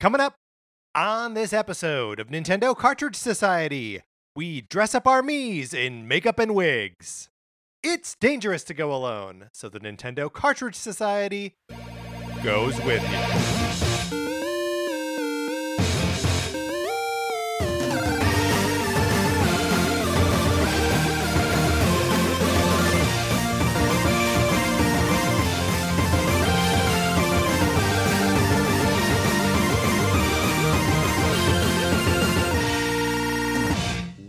[0.00, 0.34] Coming up
[0.94, 4.00] on this episode of Nintendo Cartridge Society,
[4.36, 7.30] we dress up our Mii's in makeup and wigs.
[7.82, 11.56] It's dangerous to go alone, so the Nintendo Cartridge Society
[12.44, 13.02] goes with
[13.82, 13.87] you.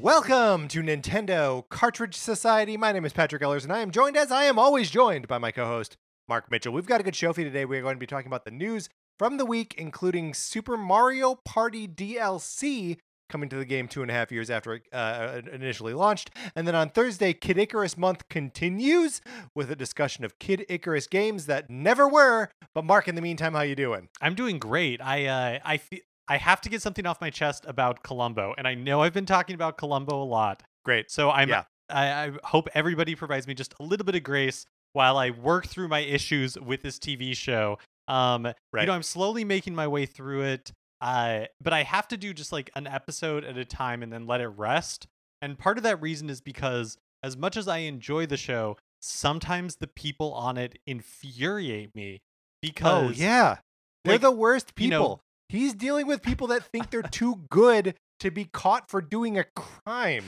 [0.10, 2.78] Welcome to Nintendo Cartridge Society.
[2.78, 5.38] My name is Patrick Ellers, and I am joined, as I am always joined, by
[5.38, 6.74] my co host, Mark Mitchell.
[6.74, 7.64] We've got a good show for you today.
[7.64, 11.88] We're going to be talking about the news from the week, including Super Mario Party
[11.88, 12.98] DLC
[13.30, 16.32] coming to the game two and a half years after it uh, initially launched.
[16.56, 19.22] And then on Thursday, Kid Icarus Month continues
[19.54, 22.50] with a discussion of Kid Icarus games that never were.
[22.74, 24.10] But Mark, in the meantime, how you doing?
[24.20, 25.02] I'm doing great.
[25.02, 28.68] I uh, I fe- I have to get something off my chest about Columbo, and
[28.68, 30.64] I know I've been talking about Columbo a lot.
[30.86, 31.10] Great.
[31.12, 31.64] So I'm Yeah.
[31.90, 35.66] I, I hope everybody provides me just a little bit of grace while I work
[35.66, 37.80] through my issues with this TV show.
[38.08, 38.82] Um, Right.
[38.82, 40.72] you know, I'm slowly making my way through it.
[41.02, 44.28] Uh, but I have to do just like an episode at a time and then
[44.28, 45.08] let it rest.
[45.42, 49.78] And part of that reason is because as much as I enjoy the show, sometimes
[49.78, 52.20] the people on it infuriate me
[52.62, 53.58] because Oh yeah,
[54.04, 55.22] they're like, the worst you know- people.
[55.50, 59.44] He's dealing with people that think they're too good to be caught for doing a
[59.56, 60.24] crime.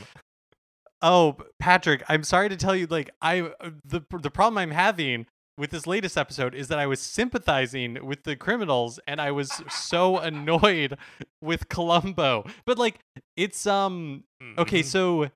[1.02, 5.26] Oh, Patrick, I'm sorry to tell you like I uh, the the problem I'm having
[5.58, 9.62] with this latest episode is that I was sympathizing with the criminals and I was
[9.70, 10.98] so annoyed
[11.42, 12.46] with Columbo.
[12.66, 13.00] But like
[13.36, 14.24] it's um
[14.60, 14.86] okay, Mhm.
[14.86, 15.30] so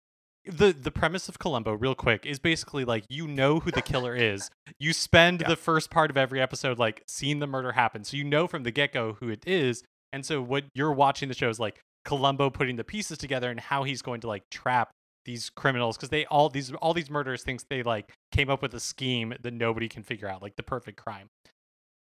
[0.47, 4.15] the the premise of Columbo real quick is basically like you know who the killer
[4.15, 4.49] is.
[4.79, 5.47] You spend Yeah.
[5.49, 8.03] the first part of every episode like seeing the murder happen.
[8.03, 9.83] So you know from the get-go who it is.
[10.13, 13.59] And so what you're watching the show is like Columbo putting the pieces together and
[13.59, 14.91] how he's going to like trap
[15.25, 18.73] these criminals because they all these all these murderers thinks they like came up with
[18.75, 21.27] a scheme that nobody can figure out like the perfect crime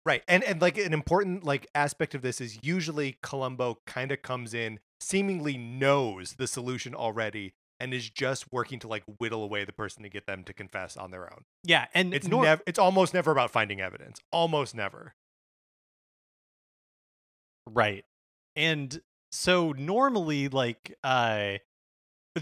[0.06, 4.22] Right, and and like an important like aspect of this is usually Columbo kind of
[4.22, 9.64] comes in, seemingly knows the solution already, and is just working to like whittle away
[9.66, 11.42] the person to get them to confess on their own.
[11.64, 12.62] yeah and It's nor- never.
[12.66, 14.20] It's almost never about finding evidence.
[14.32, 15.14] Almost never.
[17.70, 18.06] right
[18.56, 19.02] and
[19.32, 21.54] so normally like uh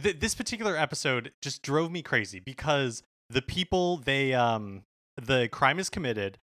[0.02, 4.84] th- this particular episode just drove me crazy because the people they um
[5.20, 6.38] the crime is committed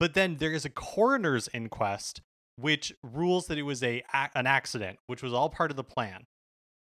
[0.00, 2.20] but then there is a coroner's inquest
[2.56, 5.84] which rules that it was a a- an accident which was all part of the
[5.84, 6.24] plan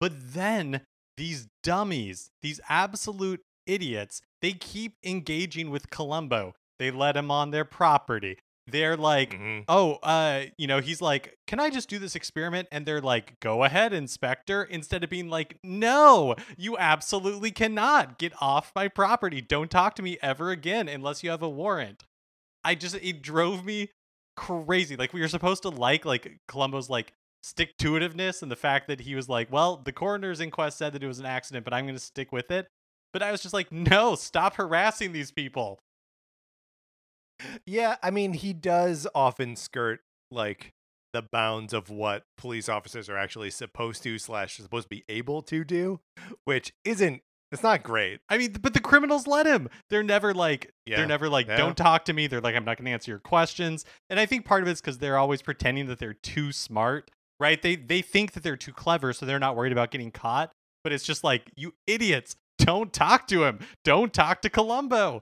[0.01, 0.81] but then
[1.19, 6.53] these dummies these absolute idiots they keep engaging with columbo.
[6.80, 8.38] They let him on their property.
[8.72, 9.66] They're like Mhm.
[9.68, 13.40] oh uh you know he's like can i just do this experiment and they're like
[13.40, 18.18] go ahead inspector instead of being like no you absolutely cannot.
[18.19, 19.41] Get off my property.
[19.41, 22.03] Don't talk to me ever again unless you have a warrant.
[22.63, 23.90] I just it drove me
[24.38, 24.96] crazy.
[24.96, 27.12] Like we were supposed to like like columbo's like
[27.44, 30.94] stick to itiveness and the fact that he was like well the coroner's inquest said
[30.94, 32.67] that it was an accident but i'm going to stick with it
[33.13, 35.79] but i was just like no stop harassing these people
[37.66, 40.01] Yeah, I mean, he does often skirt
[40.31, 40.73] like
[41.13, 45.41] the bounds of what police officers are actually supposed to slash supposed to be able
[45.44, 46.01] to do,
[46.45, 47.22] which isn't.
[47.51, 48.19] It's not great.
[48.29, 49.69] I mean, but the criminals let him.
[49.89, 51.57] They're never like, Yeah, they're never like, yeah.
[51.57, 52.28] don't talk to me.
[52.28, 53.85] They're like, I'm not going to answer your questions.
[54.09, 57.61] And I think part of it's because they're always pretending that they're too smart, right?
[57.61, 60.51] They they think that they're too clever, so they're not worried about getting caught.
[60.83, 63.59] But it's just like, you idiots, don't talk to him.
[63.83, 65.22] Don't talk to Columbo.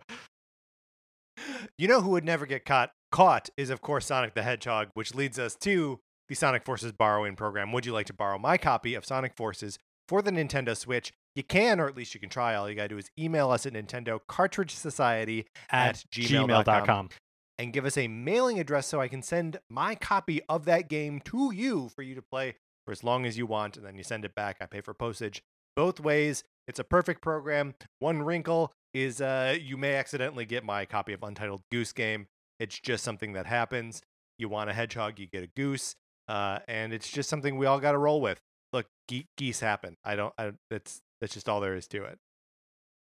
[1.78, 2.92] You know who would never get caught?
[3.12, 7.36] Caught is of course Sonic the Hedgehog, which leads us to the Sonic Forces borrowing
[7.36, 7.72] program.
[7.72, 9.78] Would you like to borrow my copy of Sonic Forces
[10.10, 11.14] for the Nintendo Switch?
[11.36, 12.56] You can, or at least you can try.
[12.56, 16.50] All you gotta do is email us at Nintendo Cartridge Society At, At gmail.com.
[16.66, 17.10] gmail.com.
[17.58, 21.22] and give us a mailing address so I can send my copy of that game
[21.26, 22.56] to you for you to play
[22.86, 23.78] for as long as you want.
[23.78, 24.58] And then you send it back.
[24.62, 25.42] I pay for postage
[25.76, 26.44] both ways.
[26.68, 27.76] It's a perfect program.
[28.00, 32.28] One wrinkle is uh, you may accidentally get my copy of Untitled Goose Game.
[32.60, 34.02] It's just something that happens.
[34.40, 35.96] You want a hedgehog, you get a goose.
[36.28, 38.42] Uh, and it's just something we all got to roll with.
[38.74, 39.96] Look, ge- geese happen.
[40.04, 42.20] I don't, I, that's, that's just all there is to it.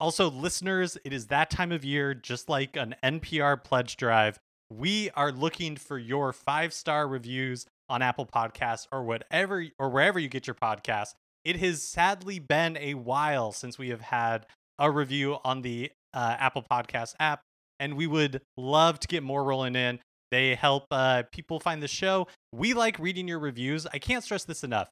[0.00, 4.38] Also, listeners, it is that time of year, just like an NPR pledge drive.
[4.72, 10.18] We are looking for your five star reviews on Apple Podcasts or whatever or wherever
[10.18, 11.14] you get your podcasts.
[11.44, 14.46] It has sadly been a while since we have had
[14.78, 17.40] a review on the uh, Apple Podcast app,
[17.78, 19.98] and we would love to get more rolling in.
[20.30, 22.28] They help uh, people find the show.
[22.52, 23.86] We like reading your reviews.
[23.92, 24.88] I can't stress this enough.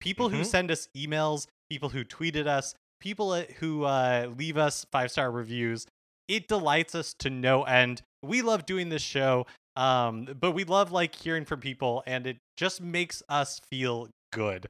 [0.00, 0.46] People who Mhm.
[0.46, 5.30] send us emails, people who tweeted us, people uh, who uh, leave us five star
[5.30, 5.86] reviews,
[6.28, 8.02] it delights us to no end.
[8.22, 12.36] We love doing this show, um, but we love like hearing from people, and it
[12.56, 14.68] just makes us feel good.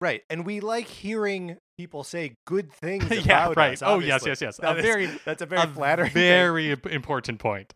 [0.00, 0.22] Right.
[0.30, 3.72] And we like hearing people say good things yeah, about right.
[3.74, 3.82] us.
[3.82, 4.56] oh yes, yes, yes.
[4.56, 7.72] That a is- very, that's a very a flattering very imp- important point.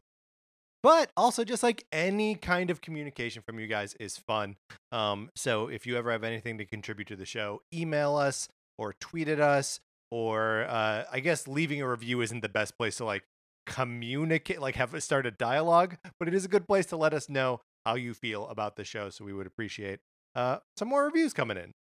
[0.83, 4.57] but also just like any kind of communication from you guys is fun
[4.93, 8.49] um so if you ever have anything to contribute to the show email us
[8.79, 9.81] or tweet at us
[10.11, 13.25] or uh i guess leaving a review isn't the best place to like
[13.67, 17.15] communicate like have a start a dialogue but it is a good place to let
[17.15, 20.01] us know how you feel about the show so we would appreciate
[20.35, 21.73] uh some more reviews coming in.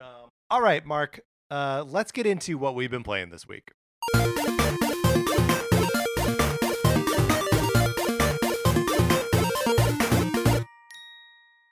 [0.00, 1.20] Um, all right mark
[1.50, 3.70] uh let's get into what we've been playing this week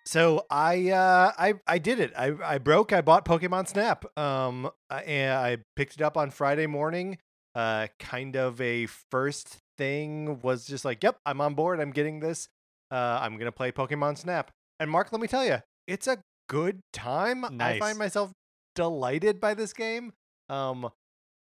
[0.09, 2.15] So I uh I I did it.
[2.17, 2.95] I I broke.
[2.95, 4.07] I bought Pokemon Snap.
[4.19, 7.19] Um and I picked it up on Friday morning.
[7.55, 11.79] Uh kind of a first thing was just like, "Yep, I'm on board.
[11.79, 12.49] I'm getting this.
[12.91, 14.51] Uh I'm going to play Pokemon Snap."
[14.81, 17.45] And Mark, let me tell you, it's a good time.
[17.61, 18.33] I find myself
[18.75, 20.15] delighted by this game.
[20.49, 20.89] Um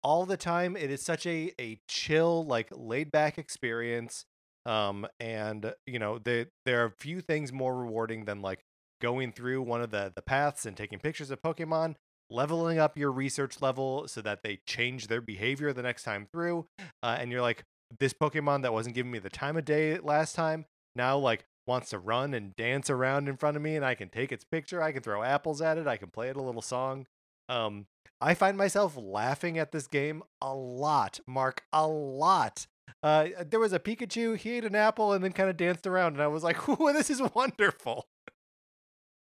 [0.05, 4.25] all the time it is such a a chill like laid back experience
[4.67, 8.61] um and you know there there are few things more rewarding than like
[9.01, 11.95] going through one of the the paths and taking pictures of pokemon
[12.31, 16.67] leveling up your research level so that they change their behavior the next time through
[17.03, 17.65] uh, and you're like
[17.99, 20.65] this pokemon that wasn't giving me the time of day last time
[20.97, 24.09] now like wants to run and dance around in front of me and i can
[24.09, 26.63] take its picture i can throw apples at it i can play it a little
[26.63, 27.07] song.
[27.49, 27.87] Um
[28.21, 32.67] i find myself laughing at this game a lot mark a lot
[33.03, 34.37] uh, there was a Pikachu.
[34.37, 36.93] He ate an apple and then kind of danced around, and I was like, "Ooh,
[36.93, 38.07] this is wonderful."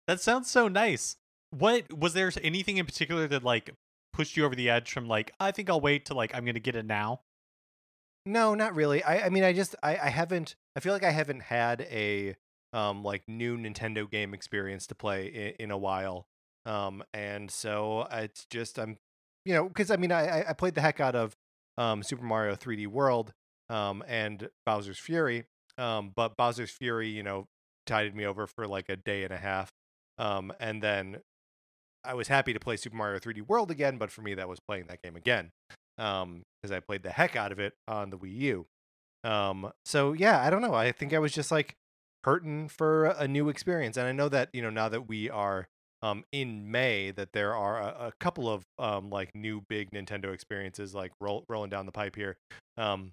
[0.08, 1.18] That sounds so nice.
[1.52, 3.72] What was there anything in particular that like
[4.14, 6.60] pushed you over the edge from like I think I'll wait to like I'm gonna
[6.60, 7.22] get it now?
[8.26, 9.04] No, not really.
[9.04, 10.56] I, I mean, I just, I, I haven't.
[10.76, 12.36] I feel like I haven't had a
[12.74, 16.28] um like new Nintendo game experience to play in, in a while.
[16.66, 18.98] Um, and so it's just I'm,
[19.46, 21.36] you know, because I mean, I I- I played the heck out of
[21.78, 23.34] um Super Mario 3D World
[23.70, 25.46] um and Bowser's Fury.
[25.78, 27.48] Um, but Bowser's Fury, you know,
[27.86, 29.70] tided me over for like a day and a half.
[30.18, 31.18] Um, and then
[32.04, 34.60] I was happy to play Super Mario 3D World again, but for me that was
[34.60, 35.52] playing that game again.
[35.98, 38.66] Um, because I played the heck out of it on the Wii U.
[39.24, 40.74] Um, so yeah, I don't know.
[40.74, 41.76] I think I was just like
[42.24, 45.68] hurting for a new experience, and I know that you know now that we are
[46.02, 50.34] um in May, that there are a, a couple of um like new big Nintendo
[50.34, 52.38] experiences like roll, rolling down the pipe here.
[52.78, 53.12] Um,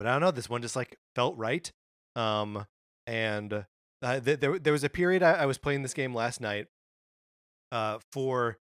[0.00, 0.30] but I don't know.
[0.30, 1.70] This one just like felt right.
[2.16, 2.66] Um,
[3.06, 3.66] and
[4.02, 6.66] uh, th- there there was a period I, I was playing this game last night.
[7.70, 8.58] Uh, for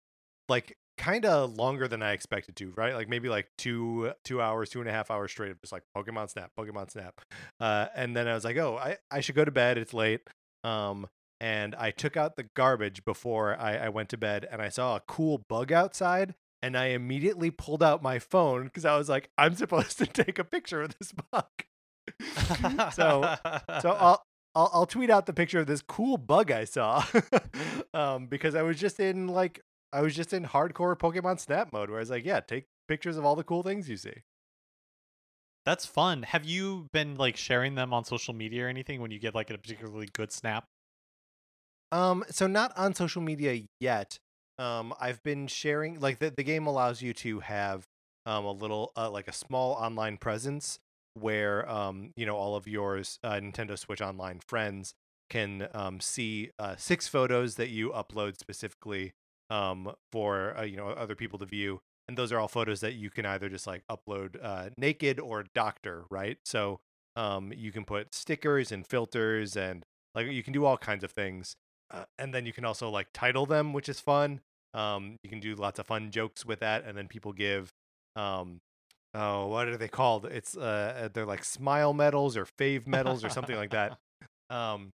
[0.50, 2.94] like kind of longer than I expected to, right?
[2.94, 5.84] Like maybe like two two hours, two and a half hours straight of just like
[5.96, 7.20] Pokemon Snap, Pokemon Snap.
[7.58, 9.78] Uh, and then I was like, oh, I, I should go to bed.
[9.78, 10.20] It's late.
[10.64, 11.06] Um,
[11.40, 14.96] and I took out the garbage before I, I went to bed, and I saw
[14.96, 19.30] a cool bug outside, and I immediately pulled out my phone because I was like,
[19.38, 21.44] I'm supposed to take a picture of this bug.
[22.94, 23.36] so
[23.80, 24.22] so I'll,
[24.54, 27.04] I'll I'll tweet out the picture of this cool bug I saw,
[27.94, 29.60] um, because I was just in like
[29.92, 33.16] I was just in hardcore Pokemon Snap mode, where I was like, yeah, take pictures
[33.16, 34.22] of all the cool things you see.
[35.64, 36.22] That's fun.
[36.22, 39.50] Have you been like sharing them on social media or anything when you get like
[39.50, 40.64] a particularly good snap?
[41.92, 44.18] Um, so not on social media yet.
[44.58, 47.86] Um, I've been sharing like the the game allows you to have
[48.26, 50.80] um a little uh, like a small online presence
[51.14, 54.94] where um you know all of yours uh, Nintendo Switch Online friends
[55.30, 59.12] can um see uh, six photos that you upload specifically
[59.50, 62.94] um for uh, you know other people to view and those are all photos that
[62.94, 66.38] you can either just like upload uh naked or doctor right?
[66.44, 66.80] So
[67.16, 69.84] um you can put stickers and filters and
[70.14, 71.54] like you can do all kinds of things
[71.90, 74.40] uh, and then you can also like title them which is fun.
[74.74, 77.72] Um you can do lots of fun jokes with that and then people give
[78.16, 78.60] um
[79.14, 80.26] oh what are they called?
[80.26, 83.98] It's uh they're like smile medals or fave medals or something like that.
[84.50, 84.92] Um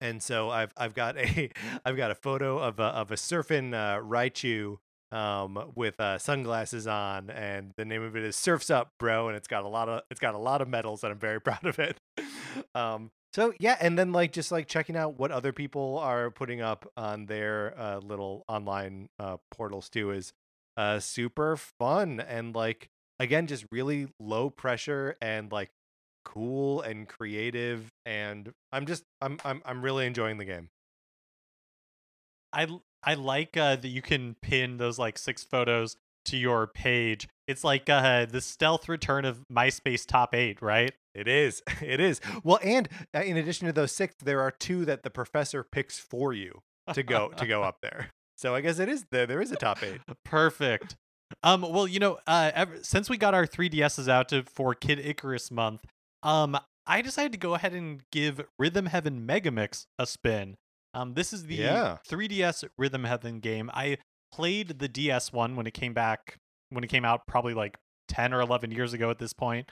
[0.00, 1.50] and so I've I've got a
[1.84, 4.78] I've got a photo of a of a surfing uh, Raichu
[5.10, 9.36] um with uh, sunglasses on and the name of it is Surfs Up Bro and
[9.36, 11.64] it's got a lot of it's got a lot of medals and I'm very proud
[11.64, 11.98] of it.
[12.74, 16.60] um so yeah and then like just like checking out what other people are putting
[16.60, 20.32] up on their uh, little online uh, portals too is
[20.76, 25.70] uh super fun and like again just really low pressure and like
[26.28, 30.68] cool and creative and I'm just I'm I'm I'm really enjoying the game.
[32.52, 32.66] I
[33.02, 37.28] I like uh, that you can pin those like six photos to your page.
[37.48, 40.92] It's like uh, the stealth return of MySpace top eight, right?
[41.14, 41.62] It is.
[41.82, 42.20] It is.
[42.44, 45.98] Well, and uh, in addition to those six, there are two that the professor picks
[45.98, 46.60] for you
[46.92, 48.10] to go to go up there.
[48.36, 49.26] So I guess it is there.
[49.26, 50.00] There is a top eight.
[50.24, 50.94] Perfect.
[51.42, 51.62] Um.
[51.62, 55.50] Well, you know, uh, ever, since we got our 3DSs out to, for Kid Icarus
[55.50, 55.84] month,
[56.22, 60.56] um, I decided to go ahead and give Rhythm Heaven Megamix a spin.
[60.94, 61.98] Um, this is the Yeah.
[62.08, 63.70] 3DS Rhythm Heaven game.
[63.74, 63.98] I
[64.32, 66.36] played the DS one when it came back
[66.70, 67.76] when it came out, probably like
[68.08, 69.68] 10 or 11 years ago at this point.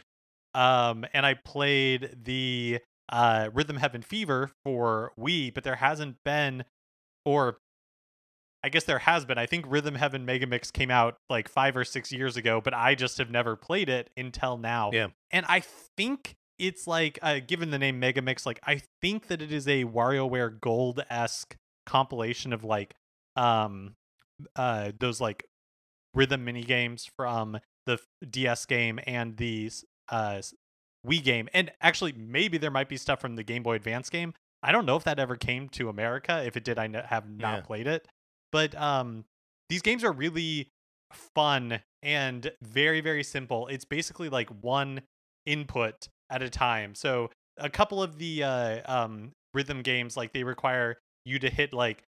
[0.55, 6.65] Um, and I played the uh, Rhythm Heaven Fever for Wii, but there hasn't been,
[7.25, 7.59] or
[8.63, 9.39] I guess there has been.
[9.39, 12.95] I think Rhythm Heaven Megamix came out like five or six years ago, but I
[12.95, 14.91] just have never played it until now.
[14.93, 15.09] Yeah.
[15.31, 15.63] And I
[15.97, 19.85] think it's like, uh, given the name Megamix, like I think that it is a
[19.85, 22.95] WarioWare Gold esque compilation of like,
[23.37, 23.95] um,
[24.57, 25.45] uh, those like
[26.17, 29.71] rhythm mini games from the DS game and the
[30.09, 30.41] uh
[31.07, 31.49] Wii game.
[31.55, 34.35] And actually, maybe there might be stuff from the Game Boy Advance game.
[34.63, 36.43] I don't know if that ever came to America.
[36.45, 37.61] If it did, I have not Yeah.
[37.61, 38.09] played it.
[38.51, 39.25] But um,
[39.69, 40.71] these games are really
[41.35, 43.69] fun and very very simple.
[43.69, 45.03] It's basically like one
[45.45, 46.95] input at a time.
[46.97, 51.73] So a couple of the uh, um, rhythm games like they require you to hit
[51.73, 52.03] like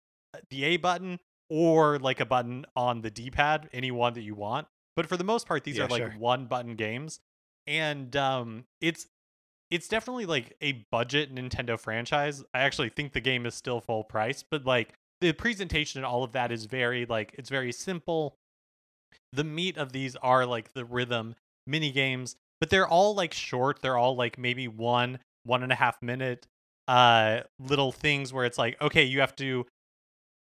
[0.49, 4.67] the A button or like a button on the D-pad, any one that you want.
[4.95, 6.15] But for the most part, these Yeah, are like sure.
[6.17, 7.19] one button games,
[7.65, 9.07] and um, it's
[9.69, 12.43] it's definitely like a budget Nintendo franchise.
[12.53, 16.23] I actually think the game is still full price, but like the presentation and all
[16.23, 18.35] of that is very like it's very simple.
[19.33, 21.35] The meat of these are like the rhythm
[21.65, 23.81] mini games, but they're all like short.
[23.81, 26.47] They're all like maybe one one and a half minute
[26.89, 29.65] uh little things where it's like okay you have to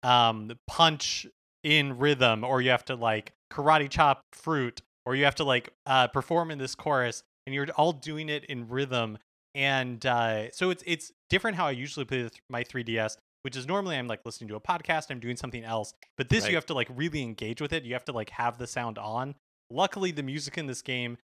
[0.02, 1.26] um punch
[1.64, 5.71] in rhythm or you have to like karate chop fruit or you have to like
[5.87, 9.18] uh perform in this chorus and you're all doing it in rhythm
[9.54, 13.97] and uh so it's it's different how I usually play my 3DS which is normally
[13.97, 16.50] I'm like listening to a podcast I'm doing something else but this Right.
[16.50, 18.99] you have to like really engage with it you have to like have the sound
[18.99, 19.35] on
[19.71, 21.16] luckily the music in this game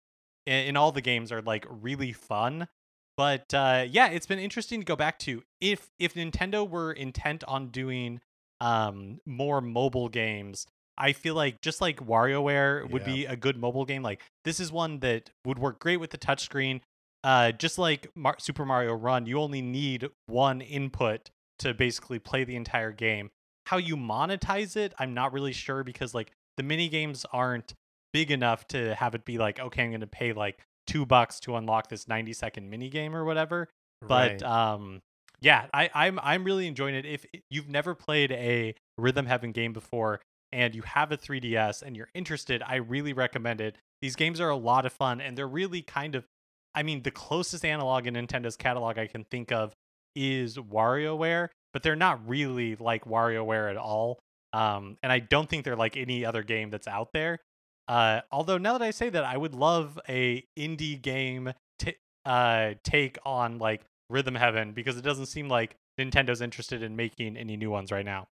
[0.46, 2.68] in all the games are like really fun
[3.16, 7.42] but uh yeah it's been interesting to go back to if if Nintendo were intent
[7.44, 8.20] on doing
[8.60, 10.66] um more mobile games.
[10.96, 13.14] I feel like just like WarioWare would Yeah.
[13.14, 16.18] be a good mobile game like this is one that would work great with the
[16.18, 16.80] touchscreen
[17.24, 22.44] uh just like Mar- super mario run you only need one input to basically play
[22.44, 23.28] the entire game.
[23.66, 27.74] How you monetize it i'm not really sure because like the mini games aren't
[28.12, 31.38] big enough to have it be like okay i'm going to pay like two bucks
[31.40, 33.68] to unlock this 90 second mini game or whatever
[34.02, 35.00] but um
[35.40, 39.72] yeah I, i'm i'm really enjoying it if you've never played a rhythm heaven game
[39.72, 44.40] before and you have a 3ds and you're interested i really recommend it these games
[44.40, 46.26] are a lot of fun and they're really kind of
[46.74, 49.74] i mean the closest analog in nintendo's catalog i can think of
[50.18, 54.18] is WarioWare, but they're not really like WarioWare at all.
[54.52, 57.38] Um, and I don't think they're like any other game that's out there.
[57.86, 62.74] Uh, although now that I say that, I would love a indie game t- uh,
[62.82, 67.56] take on like Rhythm Heaven because it doesn't seem like Nintendo's interested in making any
[67.56, 68.28] new ones right now.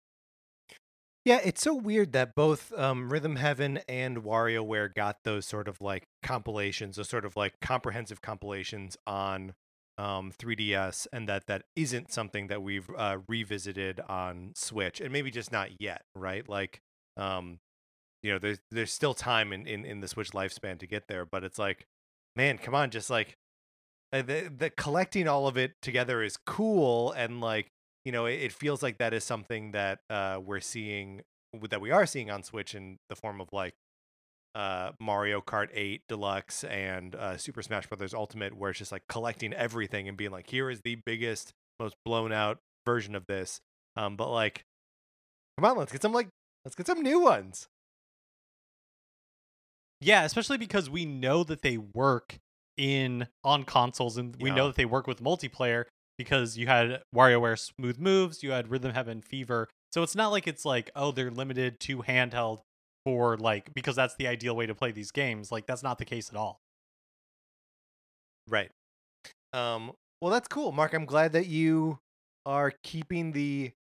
[1.24, 5.80] Yeah, it's so weird that both um, Rhythm Heaven and WarioWare got those sort of
[5.80, 9.54] like compilations, those sort of like comprehensive compilations on
[9.98, 15.32] um, 3DS, and that that isn't something that we've uh, revisited on Switch, and maybe
[15.32, 16.48] just not yet, right?
[16.48, 16.80] Like,
[17.16, 17.58] um,
[18.22, 21.26] you know, there's there's still time in, in in the Switch lifespan to get there,
[21.26, 21.88] but it's like,
[22.36, 23.36] man, come on, just like
[24.12, 27.70] uh, the the collecting all of it together is cool, and like
[28.04, 31.22] you know, it, it feels like that is something that uh, we're seeing
[31.70, 33.74] that we are seeing on Switch in the form of like
[34.54, 39.02] uh, Mario Kart 8 Deluxe and uh, Super Smash Brothers Ultimate, where it's just like
[39.08, 43.60] collecting everything and being like, here is the biggest, most blown out version of this.
[43.96, 44.64] Um, but like,
[45.58, 46.28] come on, let's get some like,
[46.64, 47.66] let's get some new ones.
[50.00, 52.38] Yeah, especially because we know that they work
[52.76, 55.84] in on consoles and we know that they work with multiplayer
[56.18, 59.68] because you had WarioWare Smooth Moves, you had Rhythm Heaven Fever.
[59.92, 62.60] So it's not like it's like, oh, they're limited to handheld
[63.04, 65.52] for like because that's the ideal way to play these games.
[65.52, 66.58] Like that's not the case at all.
[68.48, 68.70] Right.
[69.52, 70.92] Um, well, that's cool, Mark.
[70.92, 71.98] I'm glad that you
[72.44, 73.72] are keeping the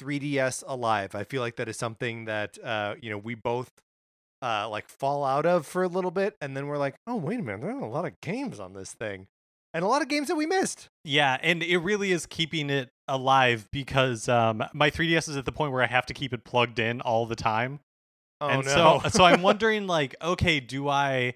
[0.00, 1.14] 3DS alive.
[1.14, 3.70] I feel like that is something that uh, you know we both
[4.42, 7.40] uh like fall out of for a little bit, and then we're like, oh wait
[7.40, 9.26] a minute, there are a lot of games on this thing.
[9.74, 10.88] and a lot of games that we missed.
[11.04, 15.52] Yeah, and it really is keeping it alive because um, my 3DS is at the
[15.52, 17.80] point where I have to keep it plugged in all the time.
[18.40, 19.00] Oh and no!
[19.02, 21.34] so so I'm wondering like, okay, do I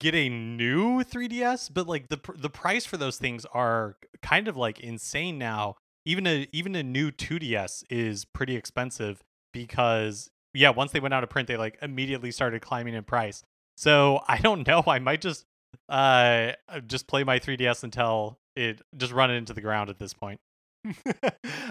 [0.00, 1.70] get a new 3DS?
[1.72, 5.76] But like the pr- the price for those things are kind of like insane now.
[6.04, 11.22] Even a even a new 2DS is pretty expensive because yeah, once they went out
[11.22, 13.42] of print, they like immediately started climbing in price.
[13.76, 14.82] So I don't know.
[14.86, 15.44] I might just
[15.88, 16.52] uh
[16.86, 20.40] just play my 3DS until it just run it into the ground at this point.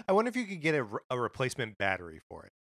[0.08, 2.52] I wonder if you could get a, re- a replacement battery for it.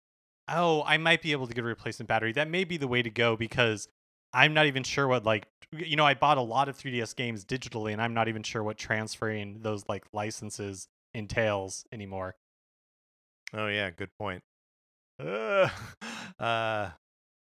[0.47, 2.31] Oh, I might be able to get a replacement battery.
[2.33, 3.87] That may be the way to go because
[4.33, 7.45] I'm not even sure what like you know I bought a lot of 3DS games
[7.45, 12.35] digitally and I'm not even sure what transferring those like licenses entails anymore.
[13.53, 14.43] Oh yeah, good point.
[15.19, 15.69] Uh,
[16.39, 16.89] uh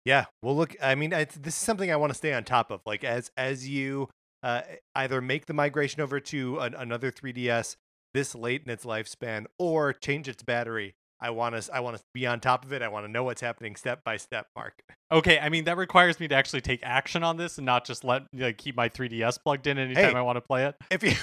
[0.05, 0.75] yeah, we'll look.
[0.81, 2.81] I mean, this is something I want to stay on top of.
[2.85, 4.09] Like as as you
[4.43, 4.61] uh,
[4.93, 7.75] either make the migration over to an, another 3DS
[8.13, 10.95] this late in its lifespan, or change its battery.
[11.19, 12.81] I want to I want to be on top of it.
[12.81, 14.73] I want to know what's happening step by step, Mark.
[15.11, 18.03] Okay, I mean that requires me to actually take action on this and not just
[18.03, 20.15] let like keep my 3DS plugged in anytime Hey.
[20.15, 20.75] I want to play it.
[20.91, 21.13] If you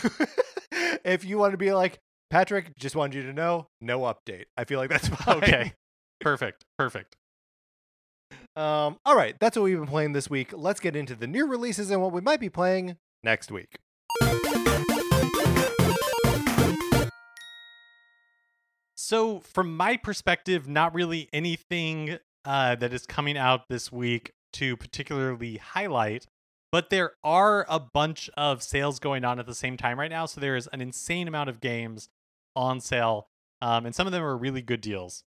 [1.05, 1.99] if you want to be like
[2.31, 4.47] Patrick, just wanted you to know, no update.
[4.57, 5.37] I feel like that's fine.
[5.37, 5.73] Okay.
[6.23, 6.65] Perfect.
[6.79, 7.17] Perfect.
[8.55, 10.53] Um, all right, that's what we've been playing this week.
[10.55, 13.79] Let's get into the new releases and what we might be playing next week.
[18.95, 24.77] So, from my perspective, not really anything uh, that is coming out this week to
[24.77, 26.27] particularly highlight,
[26.71, 30.27] but there are a bunch of sales going on at the same time right now.
[30.27, 32.09] So, there is an insane amount of games
[32.55, 33.29] on sale,
[33.61, 35.25] um, and some of them are really good deals.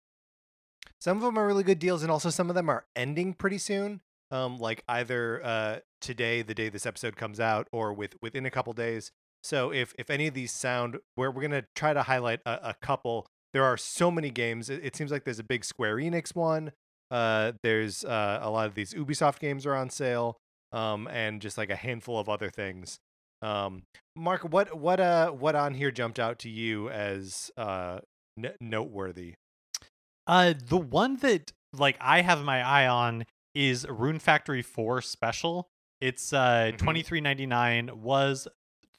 [1.00, 3.58] Some of them are really good deals, and also some of them are ending pretty
[3.58, 4.00] soon.
[4.30, 8.50] Um, like either uh, today, the day this episode comes out, or with within a
[8.50, 9.10] couple days.
[9.42, 12.74] So if if any of these sound, we're we're gonna try to highlight a, a
[12.82, 13.26] couple.
[13.54, 14.68] There are so many games.
[14.68, 16.72] It, it seems like there's a big Square Enix one.
[17.10, 20.36] Uh, there's uh, a lot of these Ubisoft games are on sale,
[20.72, 22.98] um, and just like a handful of other things.
[23.40, 23.84] Um,
[24.16, 28.00] Mark, what what uh what on here jumped out to you as uh
[28.36, 29.34] n- noteworthy?
[30.28, 35.68] Uh, the one that like I have my eye on is Rune Factory 4 Special.
[36.00, 37.22] It's uh Mhm.
[37.22, 38.46] ninety nine was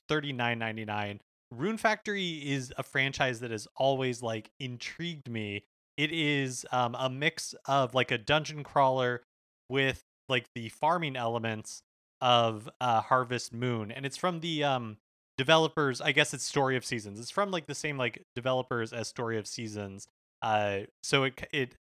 [0.09, 1.21] thirty nine ninety nine.
[1.51, 5.63] Rune Factory is a franchise that has always like intrigued me.
[5.97, 9.23] It is um a mix of like a dungeon crawler
[9.69, 11.83] with like the farming elements
[12.21, 14.97] of uh Harvest Moon, and it's from the um
[15.37, 16.01] developers.
[16.01, 17.19] I guess it's Story of Seasons.
[17.19, 20.07] It's from like the same like developers as Story of Seasons.
[20.41, 21.75] Uh, so it it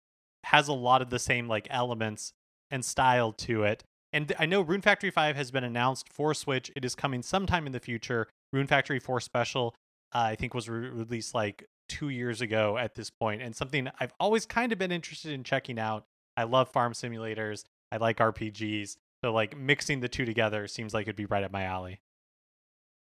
[0.44, 2.32] has a lot of the same like elements
[2.70, 3.84] and style to it.
[4.12, 6.70] And I know Rune Factory 5 has been announced for Switch.
[6.74, 8.26] It is coming sometime in the future.
[8.52, 9.74] Rune Factory 4 Special,
[10.14, 13.88] uh, I think, was re- released like two years ago at this point, and something
[14.00, 16.04] I've always kind of been interested in checking out.
[16.36, 17.64] I love farm simulators.
[17.90, 18.96] I like RPGs.
[19.24, 22.00] So like mixing the two together seems like it'd be right up my alley.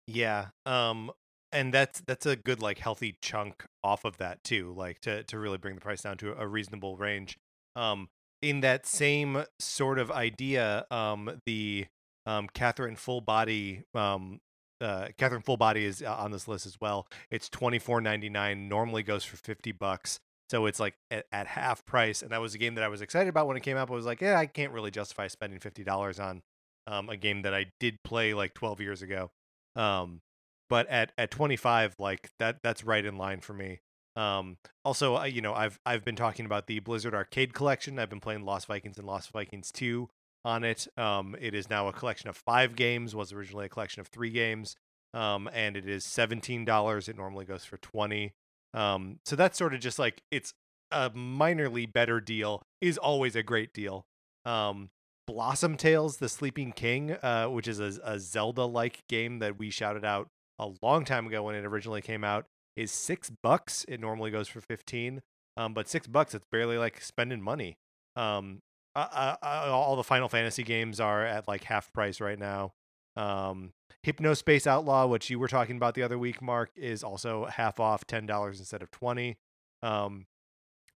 [0.07, 0.47] Yeah.
[0.65, 1.11] Um
[1.51, 5.39] and that's that's a good like healthy chunk off of that too, like to to
[5.39, 7.37] really bring the price down to a reasonable range.
[7.75, 8.09] Um
[8.41, 11.87] in that same sort of idea, um the
[12.25, 14.39] um Catherine Full Body um
[14.81, 17.07] uh Catherine Full Body is uh, on this list as well.
[17.31, 20.19] It's 24.99, normally goes for 50 bucks.
[20.49, 23.01] So it's like at, at half price and that was a game that I was
[23.01, 23.89] excited about when it came out.
[23.89, 26.41] I was like, yeah, I can't really justify spending $50 on
[26.87, 29.31] um a game that I did play like 12 years ago.
[29.75, 30.21] Um,
[30.69, 33.79] but at at 25, like that that's right in line for me.
[34.15, 37.99] Um, also, uh, you know, I've I've been talking about the Blizzard Arcade Collection.
[37.99, 40.09] I've been playing Lost Vikings and Lost Vikings 2
[40.45, 40.87] on it.
[40.97, 43.15] Um, it is now a collection of five games.
[43.15, 44.75] Was originally a collection of three games.
[45.13, 47.09] Um, and it is seventeen dollars.
[47.09, 48.33] It normally goes for twenty.
[48.73, 50.53] Um, so that's sort of just like it's
[50.91, 52.61] a minorly better deal.
[52.81, 54.05] Is always a great deal.
[54.45, 54.89] Um,
[55.25, 60.05] Blossom Tales: The Sleeping King, uh, which is a, a Zelda-like game that we shouted
[60.05, 60.27] out
[60.59, 62.45] a long time ago when it originally came out,
[62.75, 63.85] is six bucks.
[63.87, 65.21] It normally goes for fifteen,
[65.57, 67.77] um, but six bucks it's barely like spending money.
[68.15, 68.59] Um,
[68.95, 72.73] all the Final Fantasy games are at like half price right now.
[73.15, 73.71] Um,
[74.05, 78.05] Hypnospace Outlaw, which you were talking about the other week, Mark, is also half off,
[78.05, 79.37] ten dollars instead of twenty.
[79.81, 80.25] Um,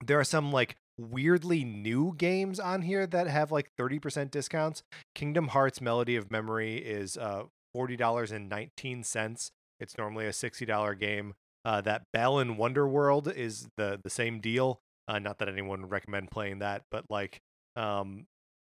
[0.05, 4.83] there are some like weirdly new games on here that have like 30% discounts.
[5.15, 7.43] Kingdom Hearts Melody of Memory is uh
[7.75, 9.51] $40.19.
[9.79, 11.33] It's normally a $60 game.
[11.65, 14.81] Uh, that Balan Wonderworld is the the same deal.
[15.07, 17.39] Uh, not that anyone would recommend playing that, but like
[17.77, 18.25] um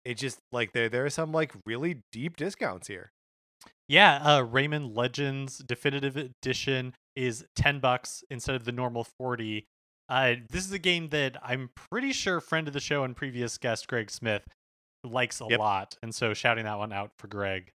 [0.06, 3.10] it just like there there are some like really deep discounts here.
[3.88, 9.66] Yeah, uh, Rayman Legends Definitive Edition is ten bucks instead of the normal forty.
[10.08, 13.58] Uh, this is a game that I'm pretty sure friend of the show and previous
[13.58, 14.44] guest Greg Smith
[15.04, 15.60] likes a Yep.
[15.60, 17.72] lot, and so shouting that one out for Greg.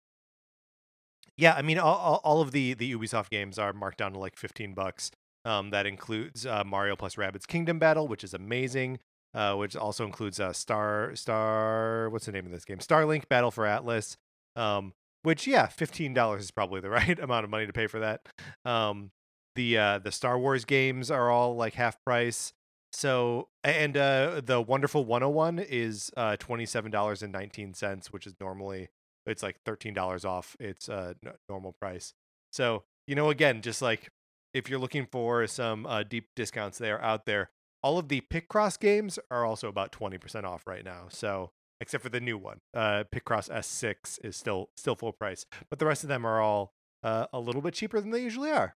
[1.38, 4.36] Yeah, I mean, all, all, of the the Ubisoft games are marked down to like
[4.36, 5.12] fifteen bucks.
[5.44, 8.98] Um, that includes uh, Mario plus Rabbids Kingdom Battle, which is amazing.
[9.34, 12.10] Uh, which also includes uh, Star Star.
[12.10, 12.78] What's the name of this game?
[12.78, 14.16] Starlink Battle for Atlas.
[14.56, 18.00] Um, which yeah, fifteen dollars is probably the right amount of money to pay for
[18.00, 18.26] that.
[18.64, 19.12] Um,
[19.54, 22.52] the uh, the Star Wars games are all like half price.
[22.92, 28.26] So and uh, the Wonderful 101 is uh, twenty seven dollars and nineteen cents, which
[28.26, 28.88] is normally
[29.28, 31.14] it's like thirteen dollars off its uh,
[31.48, 32.14] normal price.
[32.52, 34.10] So you know, again, just like
[34.54, 37.50] if you're looking for some uh, deep discounts, they are out there.
[37.82, 41.06] All of the Picross games are also about twenty percent off right now.
[41.10, 45.78] So except for the new one, uh, Picross S6 is still still full price, but
[45.78, 48.74] the rest of them are all uh, a little bit cheaper than they usually are.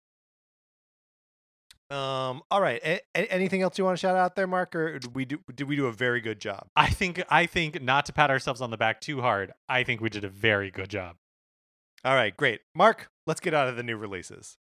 [1.90, 2.42] Um.
[2.50, 2.80] All right.
[2.84, 5.68] A- anything else you want to shout out there, Mark, or did we do did
[5.68, 6.68] we do a very good job?
[6.76, 9.52] I think I think not to pat ourselves on the back too hard.
[9.68, 11.16] I think we did a very good job.
[12.04, 12.36] All right.
[12.36, 13.10] Great, Mark.
[13.26, 14.56] Let's get out of the new releases.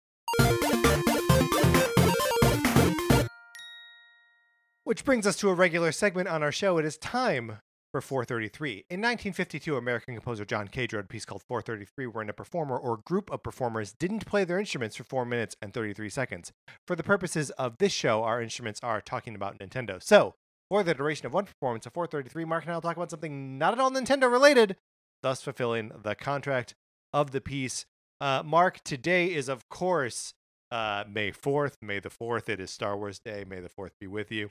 [4.84, 6.78] Which brings us to a regular segment on our show.
[6.78, 7.58] It is time
[7.96, 8.84] for 433.
[8.90, 12.98] In 1952, American composer John Cage wrote a piece called 433, wherein a performer or
[12.98, 16.52] group of performers didn't play their instruments for 4 minutes and 33 seconds.
[16.86, 20.02] For the purposes of this show, our instruments are talking about Nintendo.
[20.02, 20.34] So,
[20.68, 23.56] for the duration of one performance of 433, Mark and I will talk about something
[23.56, 24.76] not at all Nintendo related,
[25.22, 26.74] thus fulfilling the contract
[27.14, 27.86] of the piece.
[28.20, 30.34] Uh, Mark, today is, of course,
[30.70, 31.76] uh, May 4th.
[31.80, 32.50] May the 4th.
[32.50, 33.44] It is Star Wars Day.
[33.48, 34.50] May the 4th be with you.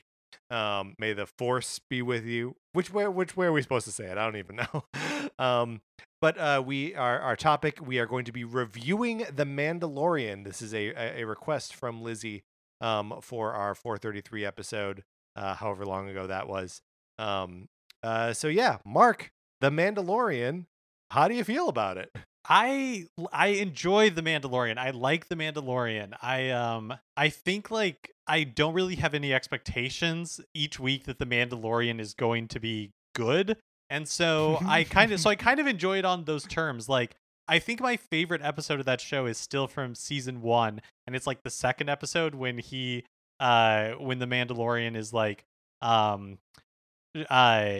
[0.49, 2.55] Um, may the force be with you.
[2.73, 3.07] Which way?
[3.07, 4.17] Which way are we supposed to say it?
[4.17, 5.29] I don't even know.
[5.43, 5.81] um,
[6.21, 7.85] but uh, we are our topic.
[7.85, 10.43] We are going to be reviewing the Mandalorian.
[10.43, 12.43] This is a a, request from Lizzie
[12.81, 15.03] um, for our 433 episode.
[15.35, 16.81] Uh, however long ago that was.
[17.19, 17.67] Um,
[18.03, 20.65] uh, so yeah, Mark, the Mandalorian.
[21.11, 22.15] How do you feel about it?
[22.47, 24.77] I I enjoy the Mandalorian.
[24.77, 26.13] I like the Mandalorian.
[26.21, 31.25] I um I think like I don't really have any expectations each week that the
[31.25, 33.57] Mandalorian is going to be good.
[33.89, 36.89] And so I kind of so I kind of enjoy it on those terms.
[36.89, 37.15] Like
[37.47, 41.27] I think my favorite episode of that show is still from season 1 and it's
[41.27, 43.03] like the second episode when he
[43.39, 45.43] uh when the Mandalorian is like
[45.83, 46.39] um
[47.29, 47.73] uh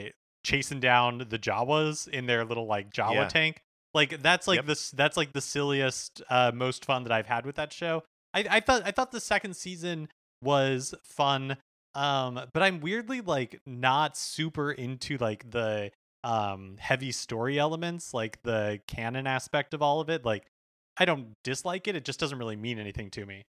[0.43, 3.27] chasing down the Jawas in their little like Jawa Yeah.
[3.27, 3.61] tank.
[3.93, 4.65] Like that's like Yep.
[4.67, 8.03] this that's like the silliest, uh, most fun that I've had with that show.
[8.33, 10.09] I, I thought I thought the second season
[10.45, 11.57] was fun.
[11.93, 15.91] Um, but I'm weirdly like not super into like the
[16.23, 20.23] um heavy story elements, like the canon aspect of all of it.
[20.23, 20.45] Like
[20.97, 23.43] I don't dislike it, it just doesn't really mean anything to me.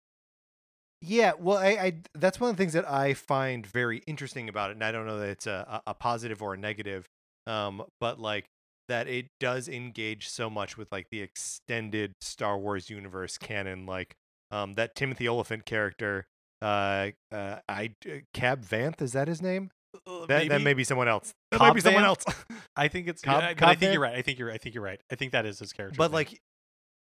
[1.06, 4.70] Yeah, well, I, I that's one of the things that I find very interesting about
[4.70, 7.04] it, and I don't know that it's a, a positive or a negative,
[7.46, 8.46] um, but like
[8.88, 14.14] that it does engage so much with like the extended Star Wars universe canon, like
[14.50, 16.26] um, that Timothy Olyphant character,
[16.64, 19.70] uh, uh, I uh, Cab Vanth, is that his name?
[20.06, 21.32] Uh, That that may be someone else.
[21.50, 22.24] That Cobb might be someone else.
[22.76, 23.92] I think it's Cobb- yeah, Cobb I think Vanth?
[23.94, 24.14] you're right.
[24.16, 25.00] I think you're I think you're right.
[25.12, 25.96] I think that is his character.
[25.96, 26.40] but like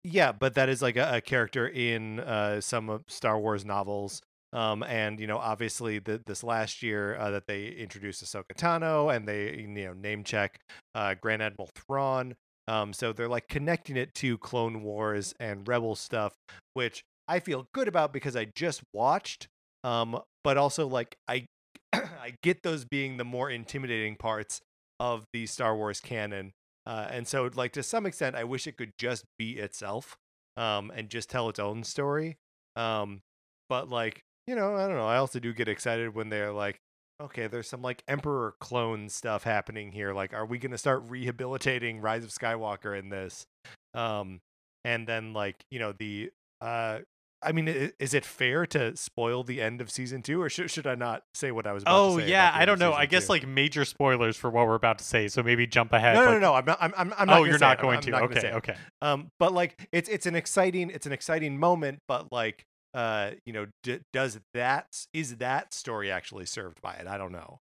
[0.07, 4.21] yeah but that is like a, a character in uh some of star wars novels
[4.53, 9.15] um and you know obviously the, this last year uh, that they introduced Ahsoka Tano
[9.15, 10.61] and they you know name check
[10.95, 12.35] uh grand admiral thrawn
[12.69, 16.35] um so they're like connecting it to clone wars and rebel stuff
[16.75, 19.49] which i feel good about because i just watched
[19.83, 21.47] um but also like i
[21.93, 24.61] i get those being the more intimidating parts
[25.01, 26.53] of the star wars canon
[26.87, 30.17] uh, and so, like to some extent, I wish it could just be itself,
[30.57, 32.37] um, and just tell its own story.
[32.77, 33.23] Um,
[33.69, 35.07] but like, you know, I don't know.
[35.07, 36.79] I also do get excited when they're like,
[37.23, 40.13] okay, there's some like Emperor clone stuff happening here.
[40.13, 43.47] Like, are we gonna start rehabilitating Rise of Skywalker in this?
[43.95, 44.41] Um,
[44.85, 46.99] and then like, you know, the uh,
[47.45, 50.87] I mean, is it fair to spoil the end of season two, or should should
[50.87, 51.83] I not say what I was?
[51.83, 52.93] About Oh to say yeah, I don't know.
[52.93, 53.33] I guess two?
[53.33, 55.29] like major spoilers for what we're about to say.
[55.29, 56.15] So maybe jump ahead.
[56.15, 56.55] no, no, like- no, no.
[56.55, 56.79] I'm not.
[56.81, 57.41] I'm, I'm, I'm not.
[57.41, 57.79] oh, you're not it.
[57.79, 58.11] I'm- going I'm to.
[58.11, 58.77] not okay, okay.
[59.03, 63.53] um but like it's it's an exciting it's an exciting moment but like uh you
[63.53, 67.59] know d- does that is that story actually served by it i don't know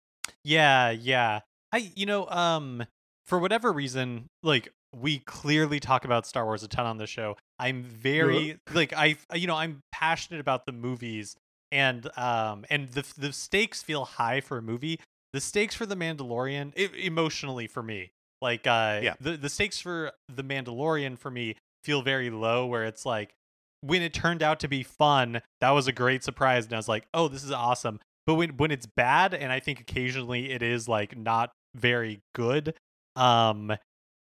[0.43, 1.41] Yeah, yeah.
[1.73, 2.85] I you know, um
[3.25, 7.35] for whatever reason, like we clearly talk about Star Wars a ton on the show.
[7.59, 11.35] I'm very like I you know, I'm passionate about the movies
[11.71, 14.99] and um and the the stakes feel high for a movie.
[15.33, 18.11] The stakes for The Mandalorian e- emotionally for me.
[18.41, 19.15] Like uh Yeah.
[19.19, 23.33] the the stakes for The Mandalorian for me feel very low where it's like
[23.81, 26.87] when it turned out to be fun, that was a great surprise and I was
[26.87, 30.61] like, "Oh, this is awesome." But when when it's bad and I think occasionally it
[30.61, 32.75] is like not very good,
[33.15, 33.75] um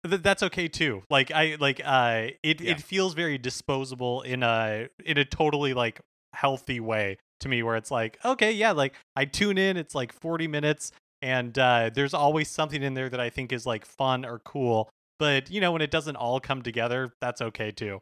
[0.07, 1.03] th- that's okay too.
[1.09, 2.71] Like I like uh it Yeah.
[2.71, 6.01] it feels very disposable in a in a totally like
[6.33, 10.13] healthy way to me where it's like, okay, yeah, like I tune in, it's like
[10.13, 14.25] 40 minutes and uh there's always something in there that I think is like fun
[14.25, 14.89] or cool.
[15.19, 18.01] But, you know, when it doesn't all come together, that's okay too.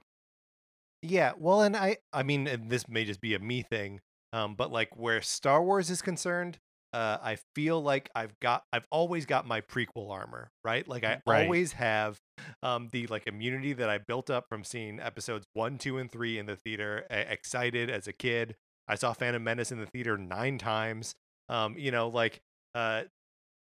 [1.01, 4.01] Yeah, well, and I, I mean, and this may just be a me thing,
[4.33, 6.59] um, but like where Star Wars is concerned,
[6.93, 10.87] uh, I feel like I've got, I've always got my prequel armor, right?
[10.87, 11.43] Like I Right.
[11.43, 12.17] always have,
[12.63, 16.37] um, the like immunity that I built up from seeing episodes one, two, and three
[16.39, 17.05] in the theater.
[17.09, 18.55] excited as a kid,
[18.87, 21.13] I saw Phantom Menace in the theater nine times.
[21.47, 22.41] Um, you know, like,
[22.75, 23.03] uh,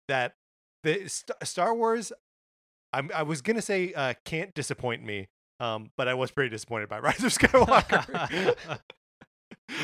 [0.09, 0.35] that
[0.83, 2.13] the St- Star Wars.
[2.93, 5.29] I'm, I was gonna say uh, can't disappoint me,
[5.61, 8.55] um, but I was pretty disappointed by Rise of Skywalker.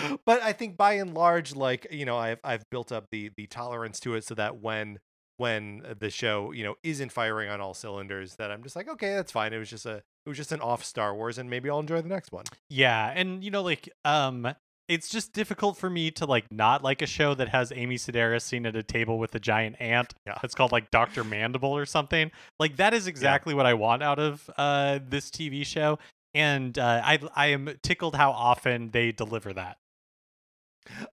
[0.27, 3.47] but I think by and large, like you know, I've I've built up the the
[3.47, 4.99] tolerance to it so that when
[5.37, 9.15] when the show you know isn't firing on all cylinders, that I'm just like, okay,
[9.15, 9.53] that's fine.
[9.53, 12.01] It was just a it was just an off Star Wars, and maybe I'll enjoy
[12.01, 12.45] the next one.
[12.71, 14.55] Yeah, and you know, like, um,
[14.89, 18.43] it's just difficult for me to like not like a show that has Amy Sedaris
[18.43, 20.15] seen at a table with a giant ant.
[20.27, 20.39] Yeah.
[20.43, 22.31] It's called like Doctor Mandible or something.
[22.59, 25.99] Like that is exactly what I want out of uh this TV show,
[26.35, 29.79] and uh, I I am tickled how often they deliver that.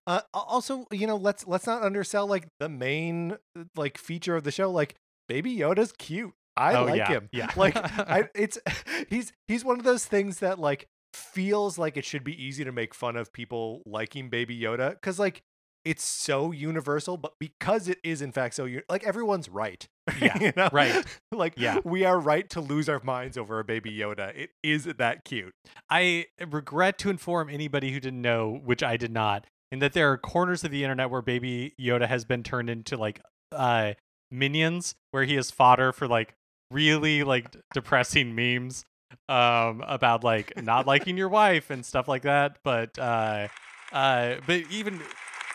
[0.06, 4.44] Uh, also, you know, let's let's not undersell like the main uh, like feature of
[4.44, 4.70] the show.
[4.70, 4.94] Like,
[5.28, 6.32] Baby Yoda's cute.
[6.56, 7.28] I Oh, like yeah, him.
[7.32, 7.50] yeah.
[7.56, 8.58] like, I it's
[9.08, 12.72] he's he's one of those things that like feels like it should be easy to
[12.72, 15.42] make fun of people liking Baby Yoda because like
[15.84, 19.86] it's so universal, but because it is in fact so like everyone's right.
[20.20, 20.68] Yeah, you know?
[20.72, 21.06] right.
[21.32, 21.78] Like, Yeah.
[21.84, 24.36] we are right to lose our minds over a Baby Yoda.
[24.36, 25.54] It is that cute.
[25.88, 30.10] I regret to inform anybody who didn't know, which I did not, in that there
[30.12, 33.20] are corners of the internet where Baby Yoda has been turned into like
[33.52, 33.94] uh
[34.30, 36.34] minions, where he is fodder for like
[36.70, 38.84] really like depressing memes
[39.28, 42.58] um about like not liking your wife and stuff like that.
[42.64, 43.48] But uh
[43.92, 45.00] uh but even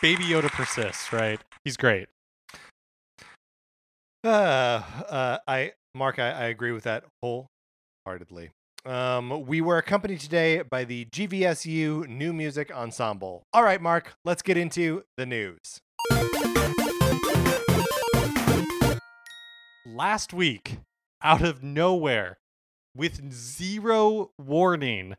[0.02, 1.40] Baby Yoda persists, right?
[1.64, 2.08] He's great.
[4.24, 8.50] Uh, uh, I Mark, I, I agree with that wholeheartedly.
[8.86, 13.42] Um, we were accompanied today by the GVSU New Music Ensemble.
[13.52, 15.80] All right, Mark, let's get into the news.
[19.96, 20.78] last week,
[21.22, 22.38] out of nowhere,
[22.94, 25.16] with zero warning,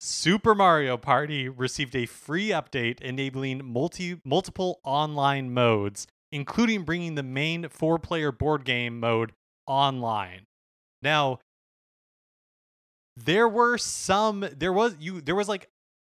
[0.00, 7.22] Super Mario Party received a free update enabling multi multiple online modes, including bringing the
[7.22, 9.32] main four-player board game mode
[9.66, 10.46] online.
[11.02, 11.38] Now,
[13.16, 15.68] there were some there was you there was like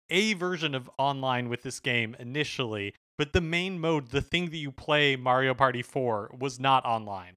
[0.10, 4.58] a version of online with this game initially, but the main mode, the thing that
[4.58, 7.36] you play Mario Party for was not online.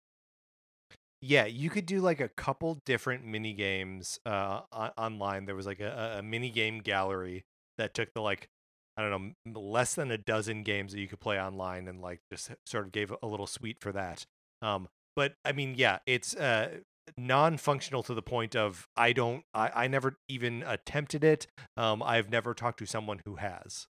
[1.21, 4.61] Yeah, you could do like a couple different mini games uh,
[4.97, 5.47] online.
[5.47, 7.45] There was like a, a- a mini game gallery
[7.77, 8.49] that took the like
[8.97, 12.21] I don't know less than a dozen games that you could play online, and like
[12.31, 14.27] just sort of gave a little suite for that.
[14.63, 16.79] Um, but I mean, yeah, it's uh,
[17.17, 21.47] non-functional to the point of I don't, I, I never even attempted it.
[21.77, 23.87] Um, I've never talked to someone who has.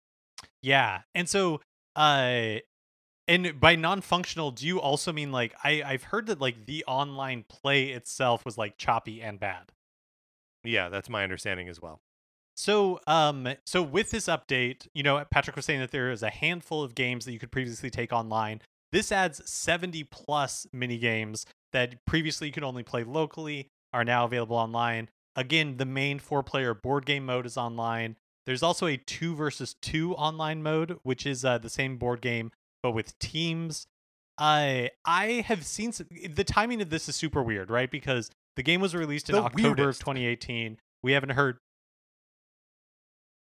[0.61, 1.01] Yeah.
[1.13, 1.61] And so
[1.95, 2.55] uh
[3.27, 7.45] and by non-functional, do you also mean like I I've heard that like the online
[7.47, 9.71] play itself was like choppy and bad.
[10.63, 12.01] Yeah, that's my understanding as well.
[12.55, 16.29] So, um, so with this update, you know, Patrick was saying that there is a
[16.29, 18.61] handful of games that you could previously take online.
[18.91, 24.25] This adds 70 plus mini games that previously you could only play locally are now
[24.25, 25.09] available online.
[25.35, 28.15] Again, the main four player board game mode is online.
[28.45, 32.51] There's also a two versus two online mode, which is uh, the same board game
[32.83, 33.87] but with teams.
[34.37, 37.89] I I have seen some, the timing of this is super weird, right?
[37.89, 40.01] Because the game was released in The October weirdest.
[40.01, 40.77] of 2018.
[41.01, 41.57] We haven't heard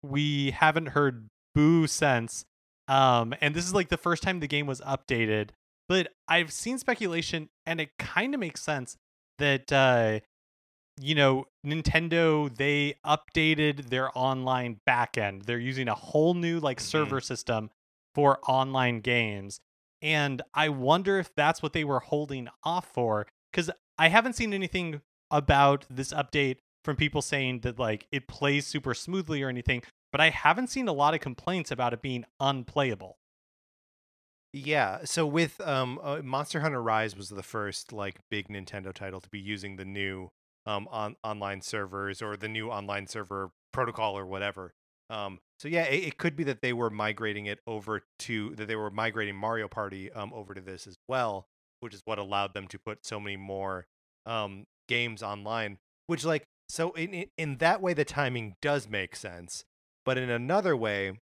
[0.02, 2.44] we haven't heard boo since.
[2.86, 5.50] Um, and this is like the first time the game was updated.
[5.88, 8.96] But I've seen speculation, and it kind of makes sense
[9.38, 10.20] that uh,
[11.01, 15.46] you know Nintendo they updated their online backend.
[15.46, 16.83] They're using a whole new like Mhm.
[16.83, 17.70] server system
[18.14, 19.61] for online games,
[20.03, 23.27] and I wonder if that's what they were holding off for.
[23.51, 28.66] Because I haven't seen anything about this update from people saying that like it plays
[28.66, 32.24] super smoothly or anything, but I haven't seen a lot of complaints about it being
[32.40, 33.18] unplayable.
[34.52, 39.20] Yeah, so with um uh, Monster Hunter Rise was the first like big Nintendo title
[39.20, 40.30] to be using the new
[40.66, 44.72] um, on online servers or the new online server protocol or whatever.
[45.11, 48.68] Um, so yeah, it, it could be that they were migrating it over to that
[48.68, 51.46] they were migrating Mario Party um, over to this as well,
[51.80, 53.87] which is what allowed them to put so many more
[54.26, 55.78] um, games online.
[56.06, 59.64] Which like so in in- in that way the timing does make sense,
[60.06, 61.18] but in another way,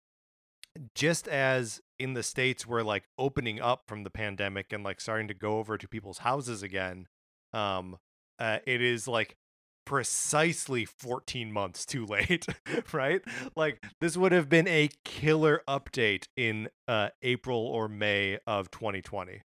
[0.94, 5.28] just as in the states we're like opening up from the pandemic and like starting
[5.28, 7.06] to go over to people's houses again,
[7.52, 7.98] um,
[8.38, 9.36] uh, it is like
[9.84, 12.46] precisely 14 months too late,
[12.92, 13.22] right?
[13.54, 19.42] Like this would have been a killer update in uh, April or May of 2020.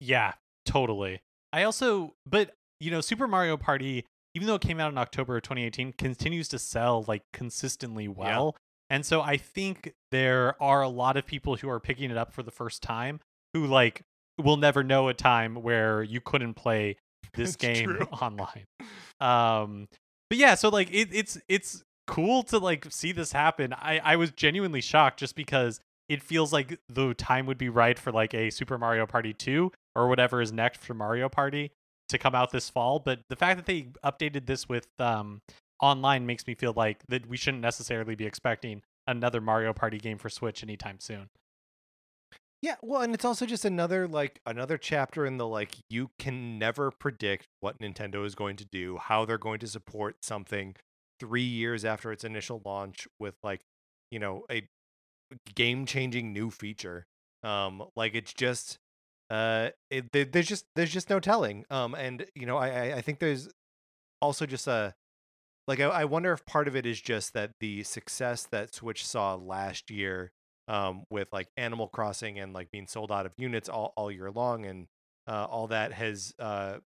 [0.00, 0.34] Yeah,
[0.66, 1.20] totally.
[1.52, 5.36] I also, but you know, Super Mario Party, even though it came out in October
[5.36, 8.56] of 2018, continues to sell like consistently well.
[8.90, 12.32] And so I think there are a lot of people who are picking it up
[12.32, 13.20] for the first time
[13.54, 14.02] who like
[14.38, 16.96] will never know a time where you couldn't play
[17.34, 18.06] this game true.
[18.20, 18.64] online.
[19.20, 19.88] Um
[20.30, 23.72] but yeah, so like it, it's it's cool to like see this happen.
[23.72, 27.98] I I was genuinely shocked just because it feels like the time would be right
[27.98, 31.72] for like a Super Mario Party 2 or whatever is next for Mario Party
[32.10, 35.40] to come out this fall, but the fact that they updated this with um
[35.80, 40.18] online makes me feel like that we shouldn't necessarily be expecting another Mario Party game
[40.18, 41.28] for Switch anytime soon.
[42.60, 46.58] Yeah, well, and it's also just another like another chapter in the like you can
[46.58, 50.74] never predict what Nintendo is going to do, how they're going to support something
[51.20, 53.60] 3 years after its initial launch with like,
[54.10, 54.66] you know, a
[55.54, 57.04] game-changing new feature.
[57.44, 58.78] Um like it's just
[59.30, 61.64] uh it, there's just there's just no telling.
[61.70, 63.48] Um and you know, I I, I think there's
[64.20, 64.94] also just a
[65.68, 69.06] like I, I wonder if part of it is just that the success that Switch
[69.06, 70.32] saw last year
[70.66, 74.30] um, with like Animal Crossing and like being sold out of units all, all year
[74.30, 74.86] long and
[75.28, 76.78] uh, all that has uh,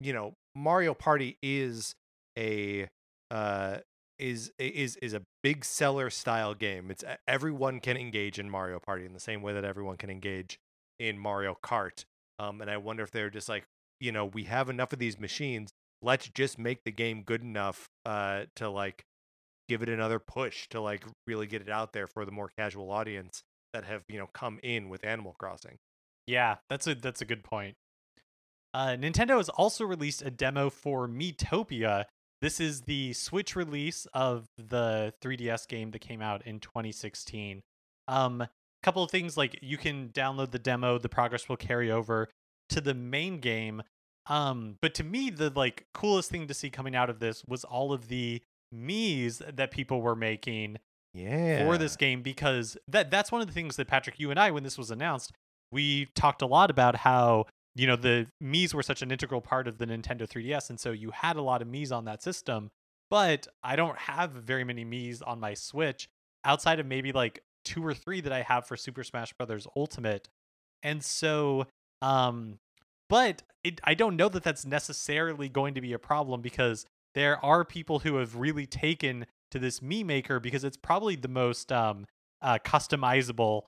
[0.00, 1.94] you know Mario Party is
[2.38, 2.88] a
[3.30, 3.78] uh,
[4.18, 6.90] is is is a big seller style game.
[6.90, 10.58] It's everyone can engage in Mario Party in the same way that everyone can engage
[10.98, 12.04] in Mario Kart.
[12.38, 13.64] Um, and I wonder if they're just like
[14.00, 15.70] you know we have enough of these machines.
[16.02, 19.04] Let's just make the game good enough uh, to like
[19.68, 22.90] give it another push to like really get it out there for the more casual
[22.90, 25.78] audience that have you know come in with Animal Crossing.
[26.26, 27.76] Yeah, that's a that's a good point.
[28.74, 32.04] Uh, Nintendo has also released a demo for Miitopia.
[32.40, 37.60] This is the Switch release of the 3DS game that came out in 2016.
[38.08, 38.46] Um,
[38.82, 42.28] couple of things like you can download the demo, the progress will carry over
[42.68, 43.82] to the main game.
[44.26, 47.64] Um, but to me, the like coolest thing to see coming out of this was
[47.64, 48.40] all of the
[48.74, 50.78] Mii's that people were making
[51.12, 51.66] Yeah.
[51.66, 54.50] for this game because that that's one of the things that Patrick, you and I,
[54.50, 55.32] when this was announced,
[55.72, 59.66] we talked a lot about how you know the Mii's were such an integral part
[59.66, 62.70] of the Nintendo 3DS, and so you had a lot of Mii's on that system.
[63.10, 66.08] But I don't have very many Mii's on my Switch
[66.44, 70.28] outside of maybe like two or three that I have for Super Smash Brothers Ultimate,
[70.82, 71.66] and so
[72.00, 72.58] um,
[73.12, 77.36] but it, I don't know that that's necessarily going to be a problem because there
[77.44, 81.70] are people who have really taken to this Mii maker because it's probably the most
[81.70, 82.06] um,
[82.40, 83.64] uh, customizable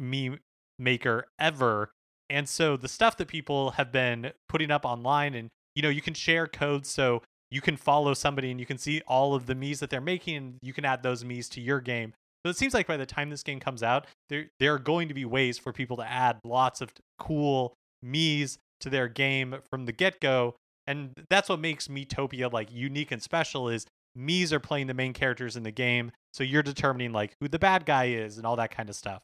[0.00, 0.38] Mii
[0.78, 1.90] maker ever.
[2.28, 6.00] And so the stuff that people have been putting up online, and you know, you
[6.00, 9.56] can share codes so you can follow somebody and you can see all of the
[9.56, 12.14] Mii's that they're making, and you can add those Mii's to your game.
[12.46, 15.08] So it seems like by the time this game comes out, there there are going
[15.08, 19.86] to be ways for people to add lots of cool Mii's to their game from
[19.86, 23.68] the get go, and that's what makes Miitopia like unique and special.
[23.68, 23.86] Is
[24.18, 27.58] Mii's are playing the main characters in the game, so you're determining like who the
[27.58, 29.22] bad guy is and all that kind of stuff.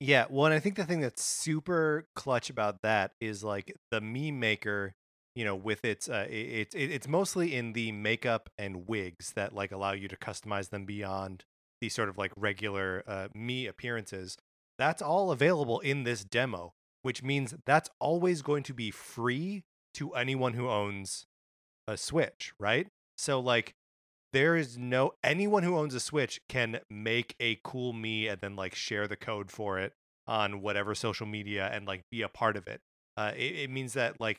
[0.00, 4.00] Yeah, well, and I think the thing that's super clutch about that is like the
[4.00, 4.92] Mii maker,
[5.34, 9.54] you know, with its uh, it's it, it's mostly in the makeup and wigs that
[9.54, 11.44] like allow you to customize them beyond
[11.80, 14.36] the sort of like regular uh, Mii appearances.
[14.78, 20.12] That's all available in this demo, which means that's always going to be free to
[20.14, 21.26] anyone who owns
[21.86, 22.88] a Switch, right?
[23.16, 23.74] So like
[24.32, 28.56] there is no anyone who owns a Switch can make a cool Mii and then
[28.56, 29.92] like share the code for it
[30.26, 32.80] on whatever social media and like be a part of it.
[33.16, 34.38] Uh, it, it means that like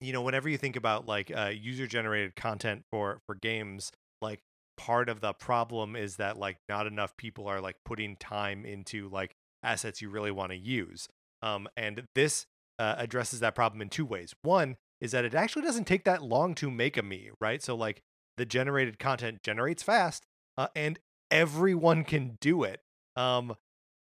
[0.00, 3.90] you know whenever you think about like uh, user generated content for for games,
[4.22, 4.40] like
[4.76, 9.08] part of the problem is that like not enough people are like putting time into
[9.08, 11.08] like assets you really want to use.
[11.42, 12.46] Um, and this
[12.78, 14.34] uh, addresses that problem in two ways.
[14.42, 17.62] One is that it actually doesn't take that long to make a Mii, right?
[17.62, 18.02] So like
[18.36, 20.24] the generated content generates fast,
[20.56, 20.98] uh, and
[21.30, 22.80] everyone can do it.
[23.16, 23.54] Um,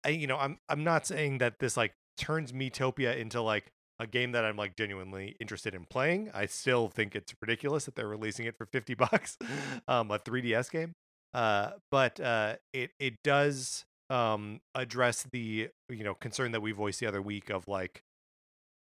[0.05, 3.70] I, you know, I'm I'm not saying that this like turns Miitopia into like
[4.01, 6.30] a game that I'm like genuinely interested in playing.
[6.35, 9.39] I still think it's ridiculous that they're releasing it for 50 bucks,
[9.89, 10.93] um, a 3DS game.
[11.32, 17.00] Uh, but uh, it it does um address the you know concern that we voiced
[17.00, 18.02] the other week of like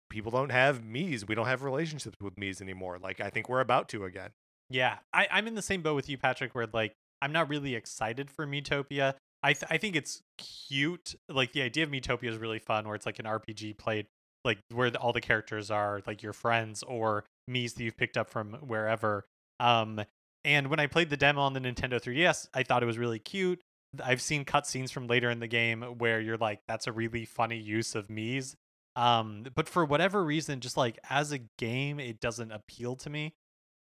[0.10, 1.28] people don't have Mii's.
[1.28, 2.98] We don't have relationships with Mii's anymore.
[3.02, 4.32] Like I think we're about to again.
[4.70, 6.54] Yeah, I, I'm in the same boat with you, Patrick.
[6.54, 9.16] Where like I'm not really excited for Miitopia.
[9.42, 11.16] I th- I think it's cute.
[11.30, 14.08] Like the idea of Miitopia is really fun, where it's like an RPG played
[14.46, 18.18] like where the, all the characters are like your friends or Mii's that you've picked
[18.18, 19.26] up from wherever.
[19.60, 20.02] Um,
[20.46, 23.20] and when I played the demo on the Nintendo 3DS, I thought it was really
[23.20, 23.60] cute.
[24.04, 27.58] I've seen cutscenes from later in the game where you're like, that's a really funny
[27.58, 28.56] use of Mii's.
[28.96, 33.34] Um, but for whatever reason, just like as a game, it doesn't appeal to me.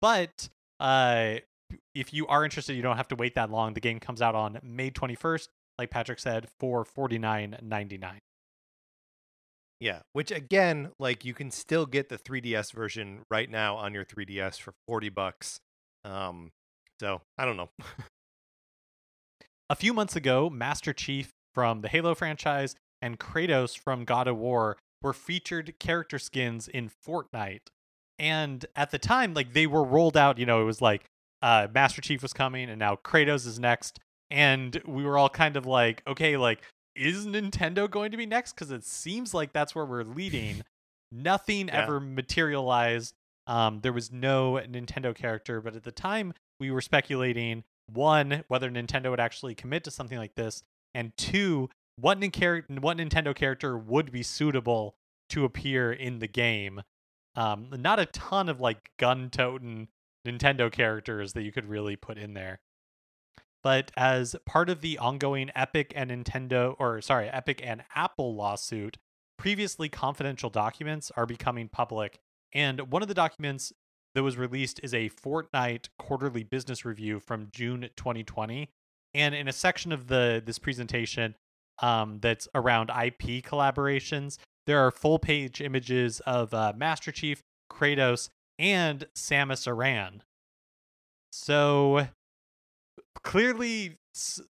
[0.01, 1.35] But uh,
[1.95, 3.73] if you are interested, you don't have to wait that long.
[3.73, 5.47] The game comes out on May 21st,
[5.79, 8.17] like Patrick said, for $49.99.
[9.79, 14.05] Yeah, which again, like you can still get the 3DS version right now on your
[14.05, 15.59] 3DS for 40 bucks.
[16.03, 16.51] Um,
[16.99, 17.69] so I don't know.
[19.69, 24.37] A few months ago, Master Chief from the Halo franchise and Kratos from God of
[24.37, 27.67] War were featured character skins in Fortnite.
[28.19, 31.05] And at the time, like they were rolled out, you know, it was like
[31.41, 33.99] uh, Master Chief was coming and now Kratos is next.
[34.31, 36.61] And we were all kind of like, okay, like,
[36.95, 38.53] is Nintendo going to be next?
[38.53, 40.61] Because it seems like that's where we're leading.
[41.11, 41.83] Nothing Yeah.
[41.83, 43.13] ever materialized.
[43.45, 48.69] Um, there was no Nintendo character, but at the time we were speculating one whether
[48.69, 50.63] Nintendo would actually commit to something like this,
[50.93, 51.69] and two
[51.99, 54.95] what, what Nintendo character would be suitable
[55.29, 56.81] to appear in the game.
[57.35, 59.87] Um, not a ton of like gun toting
[60.27, 62.59] Nintendo characters that you could really put in there.
[63.63, 68.97] But as part of the ongoing Epic and Nintendo, or sorry, Epic and Apple lawsuit,
[69.37, 72.19] previously confidential documents are becoming public.
[72.53, 73.73] And one of the documents
[74.15, 78.69] that was released is a Fortnite quarterly business review from June 2020.
[79.13, 81.35] And in a section of the this presentation
[81.81, 87.41] um, that's around IP collaborations, there are full page images of uh, Master Chief,
[87.71, 88.29] Kratos,
[88.59, 90.23] and Samus Aran.
[91.31, 92.07] So
[93.23, 93.97] clearly,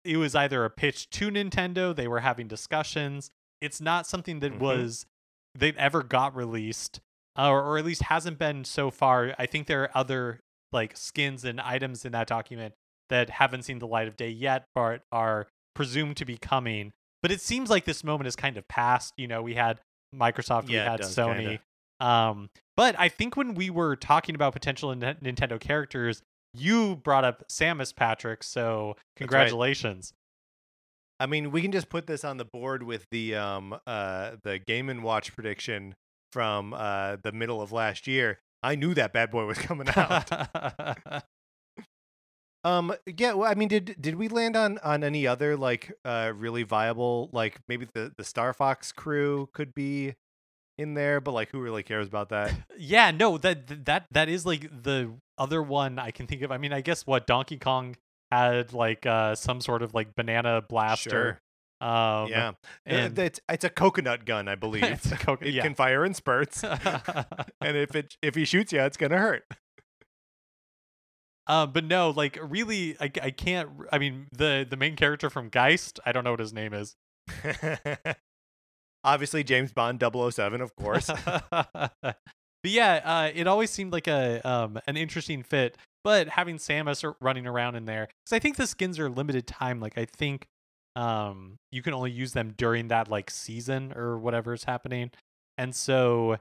[0.05, 3.31] it was either a pitch to Nintendo, they were having discussions.
[3.61, 4.59] It's not something that Mhm.
[4.59, 5.05] was
[5.55, 7.01] that ever got released,
[7.47, 9.33] or, or at least hasn't been so far.
[9.39, 10.39] I think there are other
[10.71, 12.73] like skins and items in that document
[13.09, 16.91] that haven't seen the light of day yet, but are presumed to be coming.
[17.21, 19.13] But it seems like this moment is kind of past.
[19.17, 19.79] You know, we had
[20.15, 21.35] Microsoft, we Yeah, it had does, Sony.
[21.35, 21.59] kinda.
[21.99, 26.21] Um, but I think when we were talking about potential Nin- Nintendo characters,
[26.53, 28.41] you brought up Samus Patrick.
[28.43, 30.13] So congratulations.
[31.19, 34.59] I mean, we can just put this on the board with the um uh the
[34.59, 35.95] Game and Watch prediction
[36.31, 38.39] from uh the middle of last year.
[38.61, 40.31] I knew that bad boy was coming out.
[42.63, 46.31] um yeah, well, I mean did did we land on on any other like uh
[46.35, 50.15] really viable like maybe the the Star Fox crew could be
[50.79, 52.53] in there, but like who really cares about that?
[52.77, 56.51] yeah, no, that that that is like the other one I can think of.
[56.51, 57.95] I mean, I guess what Donkey Kong
[58.31, 61.39] had like uh some sort of like banana blaster.
[61.81, 62.51] Um, yeah.
[62.85, 65.01] and- it's it's a coconut gun, I believe.
[65.21, 65.61] Coco- it yeah.
[65.63, 66.63] can fire in spurts.
[66.63, 66.77] and
[67.61, 69.43] if it if he shoots you, it's going to hurt.
[71.47, 73.69] Uh, but no, like really, I, I can't.
[73.91, 76.95] I mean, the the main character from Geist, I don't know what his name is.
[79.03, 81.07] Obviously, James Bond 007, of course.
[81.07, 82.15] but
[82.65, 85.77] yeah, uh, it always seemed like a um an interesting fit.
[86.03, 89.79] But having Samus running around in there, because I think the skins are limited time.
[89.79, 90.45] Like I think
[90.95, 95.11] um you can only use them during that like season or whatever is happening,
[95.57, 96.37] and so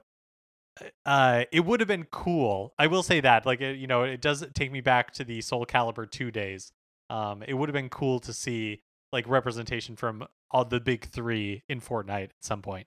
[1.06, 2.72] uh it would have been cool.
[2.78, 5.40] I will say that like it, you know it does take me back to the
[5.40, 6.72] Soul Calibur two days.
[7.10, 8.82] Um, it would have been cool to see
[9.12, 12.86] like representation from all the big three in Fortnite at some point.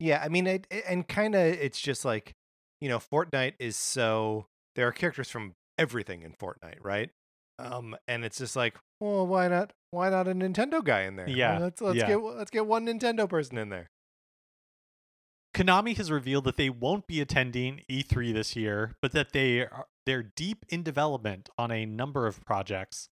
[0.00, 2.34] yeah, I mean, it, it- and kind of it's just like,
[2.80, 7.10] you know, Fortnite is so there are characters from everything in Fortnite, right?
[7.58, 9.72] Um, and it's just like, well, why not?
[9.90, 11.28] Why not a Nintendo guy in there?
[11.28, 12.08] Yeah, let's let's yeah.
[12.08, 13.90] get let's get one Nintendo person in there.
[15.54, 19.86] Konami has revealed that they won't be attending E3 this year, but that they are
[20.04, 23.08] they're deep in development on a number of projects.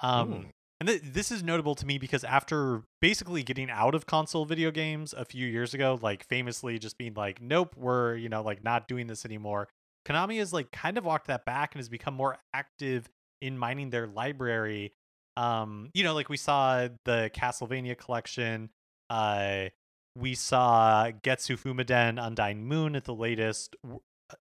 [0.00, 0.44] Um, Ooh.
[0.80, 4.70] and th- this is notable to me because after basically getting out of console video
[4.70, 8.62] games a few years ago, like famously just being like, "Nope, we're you know like
[8.62, 9.68] not doing this anymore."
[10.06, 13.08] Konami has like kind of walked that back and has become more active
[13.40, 14.92] in mining their library.
[15.36, 18.70] Um, you know, like we saw the Castlevania collection,
[19.08, 19.66] uh,
[20.16, 23.98] we saw Getsu Fumaden Undying Moon at the latest uh,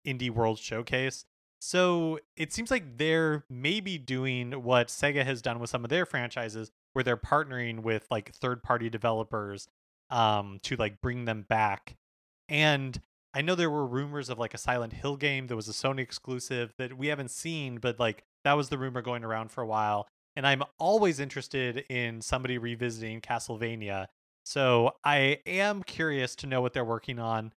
[0.06, 1.24] Indie World Showcase.
[1.60, 6.04] So it seems like they're maybe doing what Sega has done with some of their
[6.04, 9.68] franchises, where they're partnering with like third party developers
[10.10, 11.96] um, to like bring them back.
[12.48, 13.00] And
[13.34, 16.00] I know there were rumors of like a Silent Hill game that was a Sony
[16.00, 19.66] exclusive that we haven't seen, but like that was the rumor going around for a
[19.66, 20.06] while.
[20.36, 24.06] And I'm always interested in somebody revisiting Castlevania.
[24.44, 27.52] So I am curious to know what they're working on.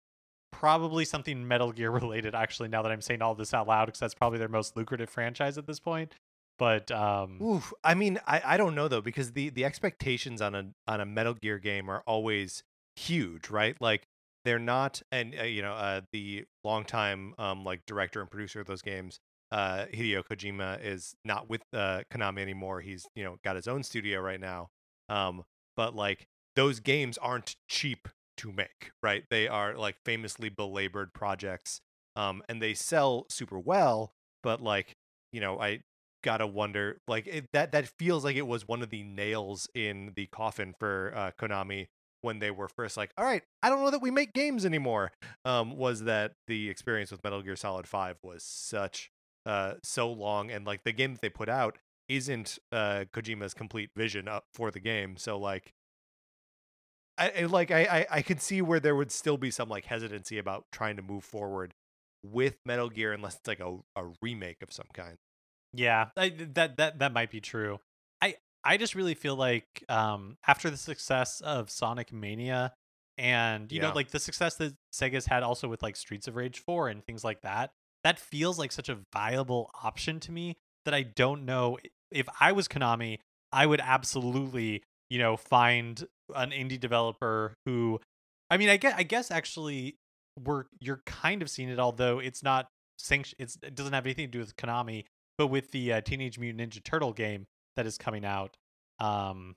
[0.51, 3.99] Probably something Metal Gear related, actually, now that I'm saying all this out loud, because
[3.99, 6.13] that's probably their most lucrative franchise at this point.
[6.57, 7.73] But um Oof.
[7.83, 11.05] I mean, I, I don't know though because the the expectations on a on a
[11.05, 12.63] Metal Gear game are always
[12.95, 13.75] huge, right?
[13.81, 14.07] Like
[14.45, 18.67] they're not, and uh, you know, uh, the longtime um like director and producer of
[18.67, 19.19] those games,
[19.51, 22.81] uh, Hideo Kojima is not with uh, Konami anymore.
[22.81, 24.69] He's you know got his own studio right now.
[25.09, 25.43] Um,
[25.75, 29.23] but like those games aren't cheap to make, right?
[29.29, 31.81] They are like famously belabored projects,
[32.15, 34.13] um, and they sell super well.
[34.43, 34.95] But like
[35.31, 35.81] you know, I
[36.23, 40.13] gotta wonder like it, that that feels like it was one of the nails in
[40.15, 41.87] the coffin for uh, Konami
[42.25, 45.13] when they were first like, all right, I don't know that we make games anymore.
[45.45, 49.11] Um, was that the experience with Metal Gear Solid Five was such
[49.45, 51.77] uh so long, and like the game that they put out
[52.09, 55.15] isn't uh Kojima's complete vision up for the game.
[55.17, 55.73] So like,
[57.17, 59.85] I I- like I I, I could see where there would still be some like
[59.85, 61.73] hesitancy about trying to move forward
[62.23, 65.17] with Metal Gear unless it's like a, a remake of some kind.
[65.73, 67.79] Yeah, I, that that that might be true.
[68.65, 72.73] I just really feel like um after the success of Sonic Mania
[73.17, 73.89] and you Yeah.
[73.89, 77.05] know like the success that Sega's had also with like Streets of Rage 4 and
[77.05, 77.71] things like that,
[78.03, 81.77] that feels like such a viable option to me that I don't know
[82.11, 83.19] if I was Konami,
[83.51, 86.05] I would absolutely, you know, find
[86.35, 87.99] an indie developer who
[88.49, 89.97] I mean, I guess I guess actually
[90.43, 94.27] we're you're kind of seeing it although it's not sanction it's, it doesn't have anything
[94.27, 95.05] to do with Konami
[95.37, 97.45] but with the uh, Teenage Mutant Ninja Turtle game
[97.75, 98.57] that is coming out.
[98.99, 99.55] Um,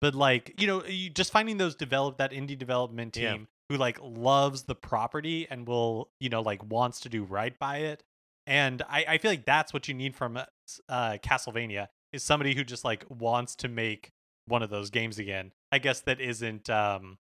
[0.00, 3.36] but like you know, you just finding those develop that indie development team Yeah.
[3.70, 7.78] who like loves the property and will you know like wants to do right by
[7.78, 8.02] it.
[8.46, 12.62] And I, I feel like that's what you need from uh, Castlevania is somebody who
[12.62, 14.10] just like wants to make
[14.46, 15.50] one of those games again.
[15.72, 17.18] I guess that isn't um,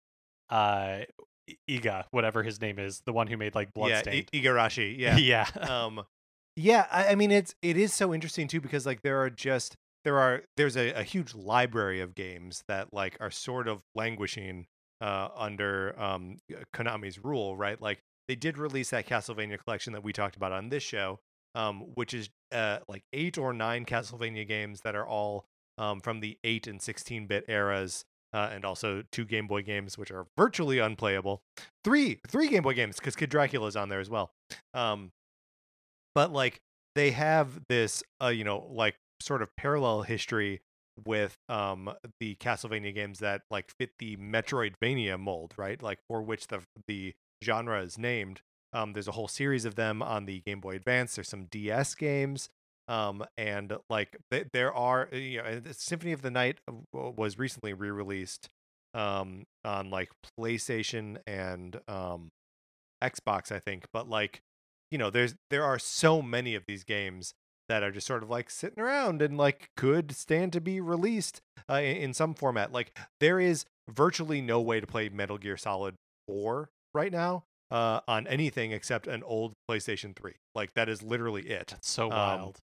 [0.50, 0.98] uh,
[1.70, 4.94] Iga, whatever his name is, the one who made like Yeah, I- Igarashi.
[4.98, 5.16] Yeah.
[5.16, 5.46] yeah.
[5.60, 6.04] um
[6.56, 9.76] yeah I, I mean it's it is so interesting too because like there are just
[10.04, 14.66] there are there's a, a huge library of games that like are sort of languishing
[15.00, 16.36] uh under um
[16.74, 17.80] konami's rule right?
[17.80, 21.18] Like they did release that castlevania collection that we talked about on this show
[21.54, 25.46] um which is uh like eight or nine castlevania games that are all
[25.78, 29.96] um from the 8 and 16 bit eras uh, and also two game boy games
[29.96, 31.40] which are virtually unplayable.
[31.84, 34.32] Three three game boy games because kid dracula is on there as well.
[34.74, 35.12] Um
[36.14, 36.60] but like
[36.96, 40.60] they have this uh you know like sort of parallel history
[41.04, 45.82] with um the Castlevania games that like fit the Metroidvania mold, right?
[45.82, 48.42] Like for which the the genre is named.
[48.72, 51.14] Um there's a whole series of them on the Game Boy Advance.
[51.14, 52.48] There's some DS games.
[52.86, 56.60] Um and like th- there are uh, you know Symphony of the Night
[56.92, 58.48] was recently re-released
[58.92, 62.30] um on like PlayStation and um
[63.02, 63.86] Xbox, I think.
[63.92, 64.42] But like
[64.92, 67.34] you know there's there are so many of these games
[67.68, 71.40] that are just sort of like sitting around and like could stand to be released
[71.68, 72.72] uh, in, in some format.
[72.72, 75.94] Like there is virtually no way to play metal gear solid
[76.26, 81.42] 4 right now uh, on anything except an old playstation 3 like that is literally
[81.42, 81.68] it.
[81.68, 82.60] That's so um, wild.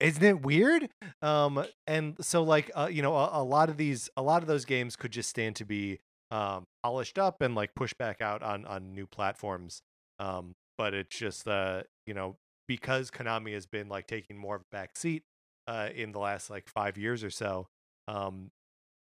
[0.00, 0.88] isn't it weird?
[1.22, 4.48] Um and so like uh, you know a, a lot of these a lot of
[4.48, 5.98] those games could just stand to be
[6.30, 9.82] um polished up and like pushed back out on on new platforms.
[10.18, 12.36] Um but it's just uh you know
[12.68, 15.22] because konami has been like taking more of a back seat
[15.66, 17.66] uh in the last like five years or so
[18.08, 18.50] um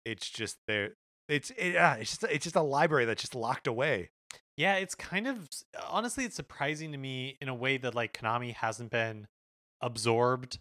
[0.06, 0.92] it's just there
[1.30, 4.10] it's it, uh, it's just it's just a library that's just locked away
[4.58, 5.48] Yeah, it's kind of
[5.90, 9.28] honestly it's surprising to me in a way that like Konami hasn't been
[9.82, 10.60] absorbed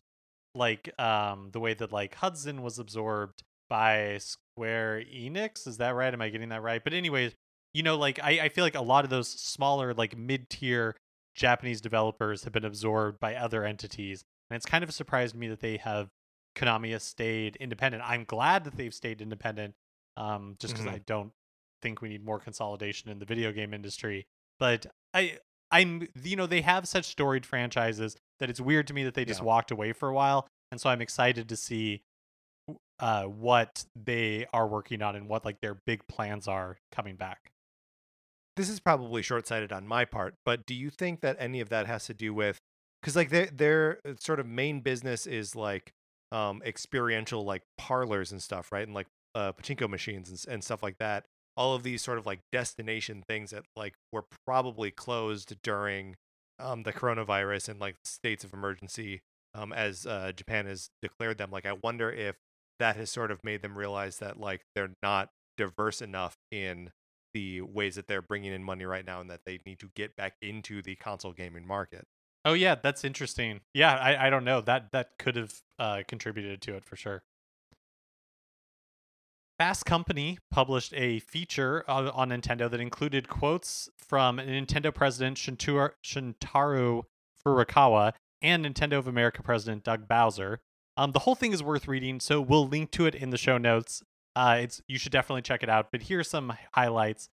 [0.55, 5.67] like um the way that like Hudson was absorbed by Square Enix.
[5.67, 6.13] Is that right?
[6.13, 6.83] Am I getting that right?
[6.83, 7.33] But anyways,
[7.75, 10.95] you know, like I, I feel like a lot of those smaller, like mid tier
[11.35, 14.25] Japanese developers have been absorbed by other entities.
[14.51, 16.09] And it's kind of a surprise to me that they have
[16.55, 18.03] Konami has stayed independent.
[18.07, 19.75] I'm glad that they've stayed independent.
[20.19, 20.95] Um, just because Mhm.
[20.95, 21.33] I don't
[21.81, 24.27] think we need more consolidation in the video game industry.
[24.59, 25.39] But I
[25.71, 29.25] I'm you know, they have such storied franchises that it's weird to me that they
[29.25, 29.47] just Yeah.
[29.47, 30.47] walked away for a while.
[30.71, 32.03] And so I'm excited to see
[32.99, 37.53] uh what they are working on and what like their big plans are coming back.
[38.57, 41.87] This is probably short-sighted on my part, but do you think that any of that
[41.87, 42.59] has to do with
[43.03, 45.93] because like their their uh, sort of main business is like
[46.31, 48.87] um experiential like parlors and stuff, right?
[48.87, 51.25] And like uh pachinko machines and, and stuff like that.
[51.57, 56.17] All of these sort of like destination things that like were probably closed during
[56.59, 59.21] um the coronavirus and like states of emergency
[59.55, 61.51] um as uh Japan has declared them.
[61.51, 62.37] Like I wonder if
[62.79, 66.91] that has sort of made them realize that like they're not diverse enough in
[67.33, 70.17] the ways that they're bringing in money right now and that they need to get
[70.17, 72.07] back into the console gaming market.
[72.45, 73.61] Oh yeah, that's interesting.
[73.73, 74.61] Yeah, I, I don't know.
[74.61, 77.23] That that could have uh, contributed to it for sure.
[79.59, 85.91] Fast Company published a feature on, on Nintendo that included quotes from Nintendo President Shintaru,
[86.05, 87.05] Shintaro
[87.45, 90.59] Furukawa and Nintendo of America President Doug Bowser.
[90.97, 93.57] Um, the whole thing is worth reading, so we'll link to it in the show
[93.57, 94.03] notes.
[94.35, 95.89] Uh, it's you should definitely check it out.
[95.93, 97.29] But here's some highlights.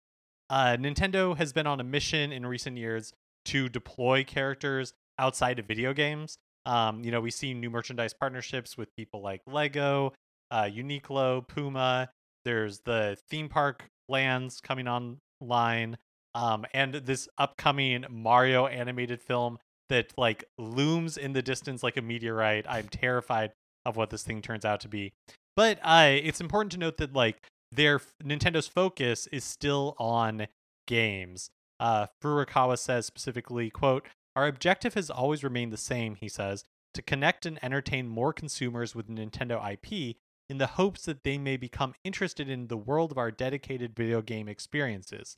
[0.49, 3.13] Uh, Nintendo has been on a mission in recent years
[3.45, 6.37] to deploy characters outside of video games.
[6.65, 10.13] Um, you know, we see new merchandise partnerships with people like Lego,
[10.51, 12.09] uh, Uniqlo, Puma.
[12.43, 15.97] There's the theme park lands coming online,
[16.33, 19.57] um, and this upcoming Mario animated film
[19.89, 22.65] that like looms in the distance like a meteorite.
[22.67, 23.51] I'm terrified
[23.85, 25.13] of what this thing turns out to be.
[25.55, 27.41] But uh, it's important to note that like
[27.71, 30.47] their Nintendo's focus is still on
[30.87, 31.49] games.
[31.79, 37.01] Uh, Furukawa says specifically, "quote Our objective has always remained the same," he says, "to
[37.01, 40.17] connect and entertain more consumers with Nintendo IP
[40.49, 44.21] in the hopes that they may become interested in the world of our dedicated video
[44.21, 45.37] game experiences.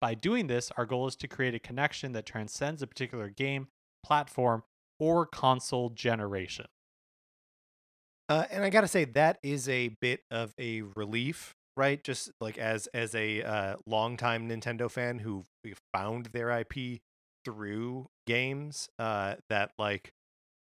[0.00, 3.68] By doing this, our goal is to create a connection that transcends a particular game,
[4.02, 4.64] platform,
[4.98, 6.66] or console generation."
[8.28, 12.02] Uh, and I gotta say that is a bit of a relief, right?
[12.02, 15.44] Just like as as a uh, longtime Nintendo fan who
[15.94, 17.00] found their IP
[17.44, 20.12] through games, uh, that like,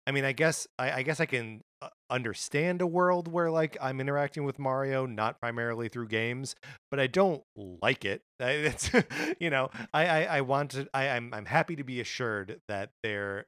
[0.08, 3.78] I mean, I guess I, I guess I can uh, understand a world where like
[3.82, 6.56] I'm interacting with Mario not primarily through games,
[6.91, 8.24] but I don't like it.
[8.39, 8.89] I, it's
[9.39, 10.88] you know, I I, I want to.
[10.93, 13.45] I, I'm I'm happy to be assured that they're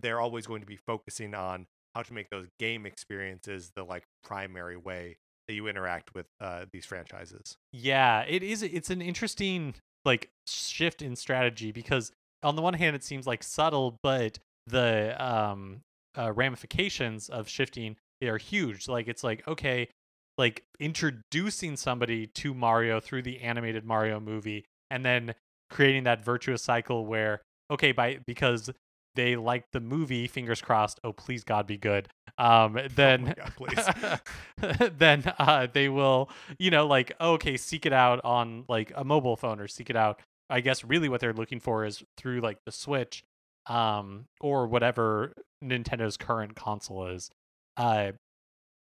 [0.00, 1.66] they're always going to be focusing on
[1.96, 5.16] how to make those game experiences the like primary way
[5.48, 7.56] that you interact with uh, these franchises.
[7.72, 8.62] Yeah, it is.
[8.62, 9.74] It's an interesting
[10.04, 15.16] like shift in strategy because on the one hand, it seems like subtle, but the
[15.24, 15.80] um
[16.18, 18.88] uh, ramifications of shifting are huge.
[18.88, 19.88] Like it's like okay,
[20.36, 25.34] like introducing somebody to Mario through the animated Mario movie, and then
[25.70, 27.40] creating that virtuous cycle where
[27.70, 28.70] okay, by because
[29.16, 31.00] they like the movie, fingers crossed.
[31.02, 32.08] Oh, please God, be good.
[32.38, 34.20] Um, then, God,
[34.98, 39.36] then uh, they will, you know, like okay, seek it out on like a mobile
[39.36, 40.20] phone or seek it out.
[40.48, 43.24] I guess really what they're looking for is through like the Switch,
[43.66, 45.32] um, or whatever
[45.64, 47.30] Nintendo's current console is.
[47.76, 48.12] Uh,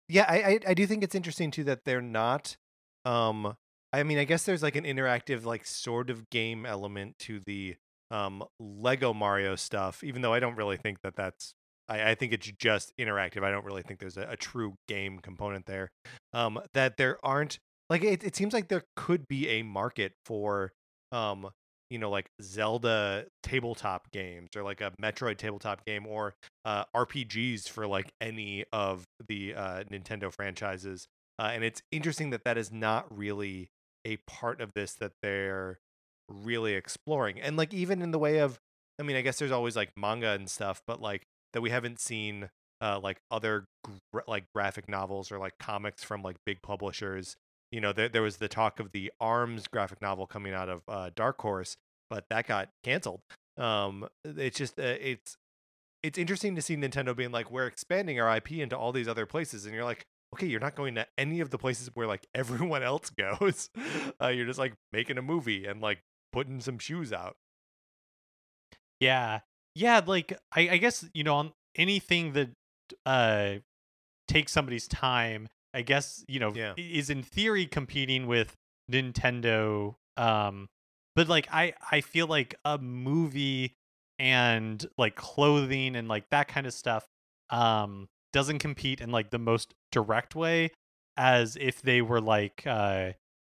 [0.09, 2.57] Yeah, I, I I do think it's interesting too that they're not.
[3.05, 3.57] Um,
[3.93, 7.77] I mean, I guess there's like an interactive, like sort of game element to the
[8.11, 11.55] um Lego Mario stuff, even though I don't really think that that's.
[11.89, 13.45] I, I think it's just interactive.
[13.45, 15.91] I don't really think there's a, a true game component there.
[16.33, 17.59] Um, that there aren't
[17.91, 18.25] like it.
[18.25, 20.73] It seems like there could be a market for
[21.13, 21.51] um
[21.91, 26.35] you know like Zelda tabletop games or like a Metroid tabletop game or
[26.65, 31.07] uh, RPGs for like any of the uh, Nintendo franchises.
[31.39, 33.69] Uh, and it's interesting that that is not really
[34.05, 35.79] a part of this that they're
[36.29, 37.41] really exploring.
[37.41, 38.59] And like even in the way of,
[38.99, 42.01] I mean, I guess there's always like manga and stuff, but like that we haven't
[42.01, 42.51] seen
[42.81, 43.65] uh, like other
[44.13, 47.37] gra- like graphic novels or like comics from like big publishers.
[47.73, 50.83] You know, there there was the talk of the Arms graphic novel coming out of
[50.89, 51.77] uh, Dark Horse,
[52.11, 53.21] but that got canceled.
[53.57, 55.37] Um, it's just uh, it's
[56.03, 59.25] it's interesting to see Nintendo being like, we're expanding our IP into all these other
[59.25, 60.05] places, and you're like,
[60.35, 63.71] okay, you're not going to any of the places where like everyone else goes.
[64.21, 66.01] Uh, you're just like making a movie and like
[66.35, 67.37] putting some shoes out.
[69.01, 69.41] yeah,
[69.75, 70.01] yeah.
[70.05, 72.51] Like I, I guess you know on anything that
[73.07, 73.55] uh
[74.29, 75.49] takes somebody's time.
[75.73, 76.75] I guess you know Yeah.
[76.77, 78.55] is in theory competing with
[78.91, 79.95] Nintendo.
[80.17, 80.69] Um,
[81.17, 83.73] but like I, I feel like a movie
[84.19, 87.05] and like clothing and like that kind of stuff
[87.51, 90.71] um doesn't compete in like the most direct way
[91.17, 93.11] as if they were like uh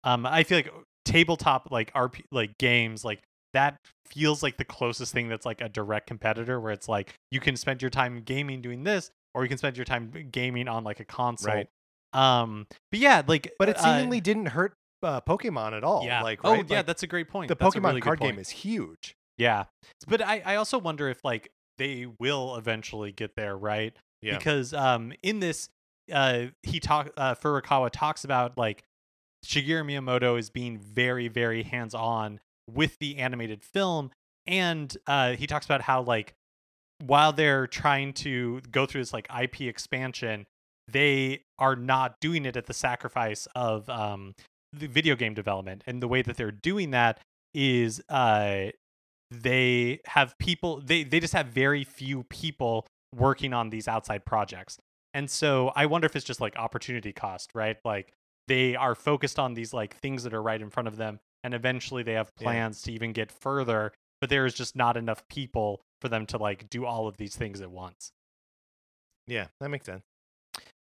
[0.05, 0.73] um I feel like
[1.07, 3.23] tabletop like RP like games like
[3.55, 3.77] that
[4.07, 7.57] feels like the closest thing that's like a direct competitor where it's like you can
[7.57, 11.01] spend your time gaming doing this or you can spend your time gaming on like
[11.01, 11.69] a console Right.
[12.13, 16.05] um but yeah like But it uh, seemingly didn't hurt uh, Pokemon at all.
[16.05, 16.23] yeah.
[16.23, 17.49] Like, oh, yeah, Like, that's a great point.
[17.49, 19.15] the That's Pokemon really card game is huge.
[19.39, 19.65] Yeah.
[20.09, 23.95] But I, I also wonder if like they will eventually get there, right?
[24.23, 24.39] Yeah.
[24.39, 25.69] Because um in this
[26.13, 28.83] uh he talk uh Furukawa talks about like
[29.47, 32.41] Shigeru Miyamoto is being very, very hands on
[32.71, 34.11] with the animated film.
[34.47, 36.35] And uh he talks about how like
[37.05, 40.47] while they're trying to go through this like IP expansion,
[40.89, 44.35] they are not doing it at the sacrifice of um
[44.73, 45.83] the video game development.
[45.87, 47.21] And the way that they're doing that
[47.55, 48.67] is uh
[49.31, 54.79] they have people they they just have very few people working on these outside projects
[55.15, 58.13] and so i wonder if it's just like opportunity cost right like
[58.49, 61.55] they are focused on these like things that are right in front of them and
[61.55, 62.45] eventually they have Yeah.
[62.45, 66.39] plans to even get further but there is just not enough people for them to
[66.39, 68.11] like do all of these things at once
[69.27, 70.03] Yeah, that makes sense.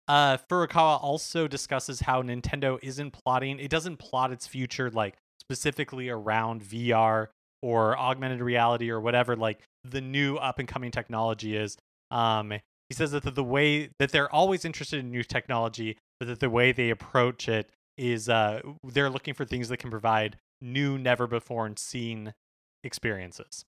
[0.09, 3.59] uh, Furukawa also discusses how Nintendo isn't plotting.
[3.59, 7.29] It doesn't plot its future like specifically around VR
[7.63, 11.77] or augmented reality or whatever like the new up and coming technology is.
[12.11, 12.53] Um,
[12.89, 16.41] he says that the, the way that they're always interested in new technology, but that
[16.41, 20.99] the way they approach it is uh, they're looking for things that can provide new,
[20.99, 22.35] never before seen
[22.83, 23.65] experiences.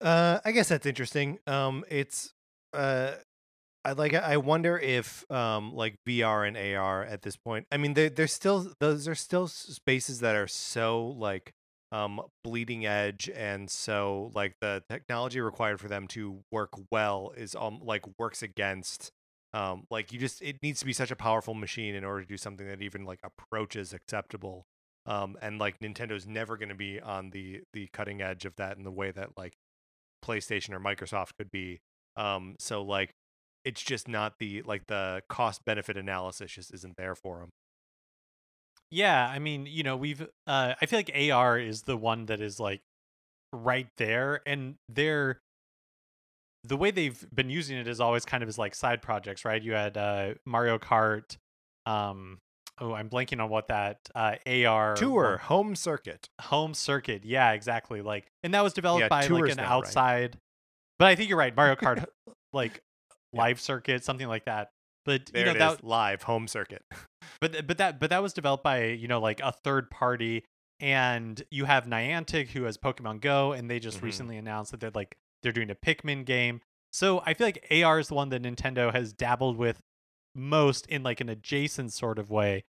[0.00, 1.38] Uh, I guess that's interesting.
[1.46, 2.34] Um, it's
[2.74, 3.12] uh,
[3.84, 4.14] I like.
[4.14, 7.66] I wonder if um, like VR and AR at this point.
[7.70, 11.52] I mean, they there's still those are still spaces that are so like
[11.92, 17.54] um bleeding edge and so like the technology required for them to work well is
[17.54, 19.12] um like works against
[19.52, 22.28] um like you just it needs to be such a powerful machine in order to
[22.28, 24.64] do something that even like approaches acceptable
[25.06, 28.76] um and like nintendo's never going to be on the the cutting edge of that
[28.76, 29.52] in the way that like
[30.22, 31.80] PlayStation or Microsoft could be.
[32.16, 33.14] Um, so like,
[33.64, 37.50] it's just not the like the cost benefit analysis just isn't there for them.
[38.92, 42.40] Yeah, I mean, you know, we've uh I feel like AR is the one that
[42.40, 42.82] is like
[43.52, 45.40] right there and they're
[46.64, 49.60] the way they've been using it is always kind of as like side projects, right?
[49.62, 51.36] You had uh Mario Kart
[51.86, 52.38] um
[52.80, 56.28] oh, I'm blanking on what that uh AR Tour home circuit.
[56.42, 57.24] home circuit.
[57.24, 58.02] Yeah, exactly.
[58.02, 59.72] Like and that was developed Yeah, by like an now, right?
[59.86, 60.38] outside
[60.98, 62.04] But I think you're right, Mario Kart
[62.52, 62.82] like
[63.32, 63.40] Yeah.
[63.40, 64.68] live circuit, something like that.
[65.04, 66.82] But There you know it that is, live home circuit.
[67.40, 70.44] but but that but that was developed by you know like a third party
[70.80, 74.02] and you have Niantic who has Pokemon Go and they just Mhm.
[74.02, 76.60] recently announced that they're like they're doing a Pikmin game.
[76.92, 79.80] So I feel like AR is the one that Nintendo has dabbled with
[80.34, 82.64] most in like an adjacent sort of way.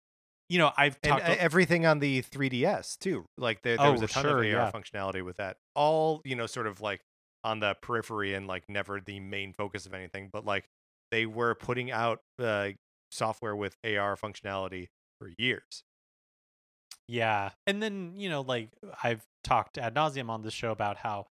[0.48, 3.24] You know, I've and talked uh, everything on the 3ds too.
[3.38, 4.70] Like there, there was Oh, a ton sure, of AR yeah.
[4.70, 5.56] functionality with that.
[5.74, 7.00] All you know, sort of like
[7.44, 10.28] on the periphery and like never the main focus of anything.
[10.32, 10.64] But like
[11.12, 12.70] they were putting out uh,
[13.12, 14.88] software with AR functionality
[15.20, 15.84] for years.
[17.06, 17.50] Yeah.
[17.66, 18.70] And then, you know, like
[19.04, 21.26] I've talked ad nauseum on this show about how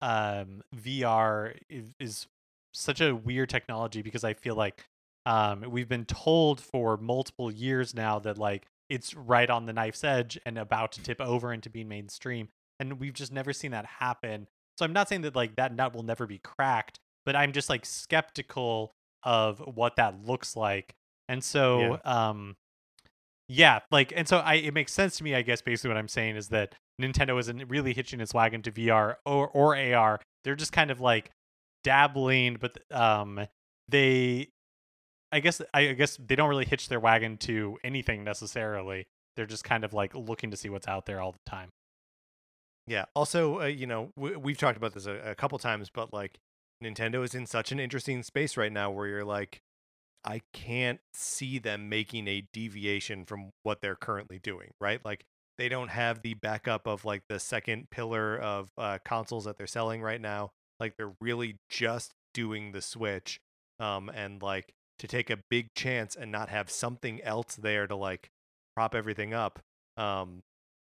[0.00, 2.26] um VR is, is
[2.72, 4.84] such a weird technology because I feel like
[5.26, 10.04] um we've been told for multiple years now that like it's right on the knife's
[10.04, 12.48] edge and about to tip over into being mainstream.
[12.78, 14.46] And we've just never seen that happen.
[14.78, 17.70] So I'm not saying that like that nut will never be cracked, but I'm just
[17.70, 18.92] like skeptical
[19.24, 20.94] of what that looks like.
[21.28, 22.56] And so um
[23.48, 26.08] yeah, like and so I it makes sense to me, I guess basically what I'm
[26.08, 30.20] saying is that Nintendo isn't really hitching its wagon to VR or or AR.
[30.44, 31.30] They're just kind of like
[31.82, 33.46] dabbling, but um
[33.88, 34.48] they
[35.32, 39.06] I guess I guess they don't really hitch their wagon to anything necessarily.
[39.36, 41.70] They're just kind of like looking to see what's out there all the time.
[42.86, 43.06] Yeah.
[43.16, 46.38] Also, uh, you know, w- we've talked about this a, a couple times, but like
[46.84, 49.60] Nintendo is in such an interesting space right now where you're like,
[50.24, 55.00] I can't see them making a deviation from what they're currently doing, right?
[55.04, 55.24] Like
[55.58, 59.66] they don't have the backup of like the second pillar of uh, consoles that they're
[59.66, 60.50] selling right now.
[60.80, 63.38] Like they're really just doing the Switch,
[63.78, 67.96] um, and like to take a big chance and not have something else there to
[67.96, 68.30] like
[68.74, 69.60] prop everything up.
[69.96, 70.42] Um,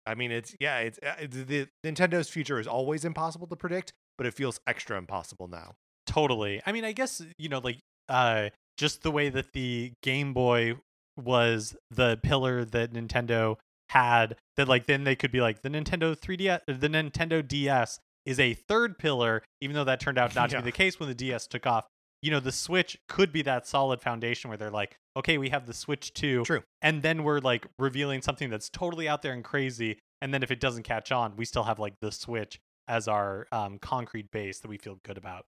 [0.07, 3.93] I mean, it's yeah, it's, uh, it's the Nintendo's future is always impossible to predict,
[4.21, 5.77] but it feels extra impossible now.
[6.07, 6.61] Totally.
[6.67, 7.79] I mean, I guess you know, like
[8.11, 10.75] uh, just the way that the Game Boy
[11.17, 13.57] was the pillar that Nintendo
[13.89, 14.37] had.
[14.59, 18.53] That like then they could be like the Nintendo 3DS, the Nintendo DS is a
[18.53, 21.47] third pillar, even though that turned out not to be the case when the DS
[21.47, 21.87] took off.
[22.21, 25.65] You know, the Switch could be that solid foundation where they're like, okay, we have
[25.65, 26.63] the Switch 2, True.
[26.83, 29.97] and then we're like revealing something that's totally out there and crazy.
[30.21, 32.61] And then if it doesn't catch on, we still have like the Switch
[32.91, 35.47] as our um, concrete base that we feel good about.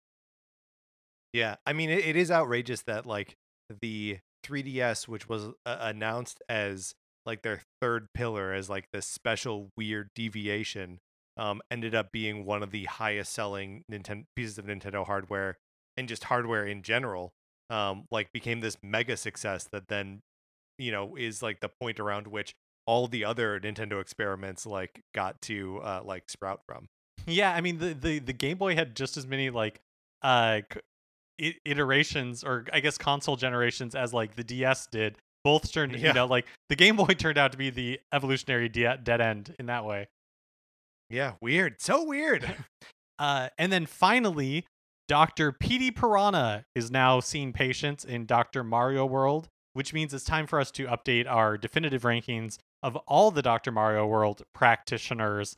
[1.33, 3.37] Yeah, I mean, it, it is outrageous that like
[3.81, 6.95] the 3DS, which was uh, announced as
[7.27, 11.01] like their third pillar, as like this special weird deviation,
[11.37, 15.59] um, ended up being one of the highest selling Nintendo pieces of Nintendo hardware
[15.97, 17.33] and just hardware in general.
[17.71, 20.21] Um, like became this mega success that then,
[20.79, 22.55] you know, is like the point around which
[22.87, 26.89] all the other Nintendo experiments like got to uh, like sprout from.
[27.27, 29.81] Yeah, I mean the, the the Game Boy had just as many like
[30.23, 30.61] uh
[31.41, 35.17] c- iterations or I guess console generations as like the DS did.
[35.45, 36.09] Both turned, Yeah.
[36.09, 39.55] you know, like the Game Boy turned out to be the evolutionary de- dead end
[39.59, 40.09] in that way.
[41.11, 41.81] Yeah, weird.
[41.81, 42.55] So weird.
[43.19, 44.65] Uh, and then finally,
[45.07, 45.53] Dr.
[45.53, 48.65] Petey Piranha is now seeing patients in Dr.
[48.65, 53.31] Mario World, which means it's time for us to update our definitive rankings of all
[53.31, 53.71] the Dr.
[53.71, 55.55] Mario World practitioners.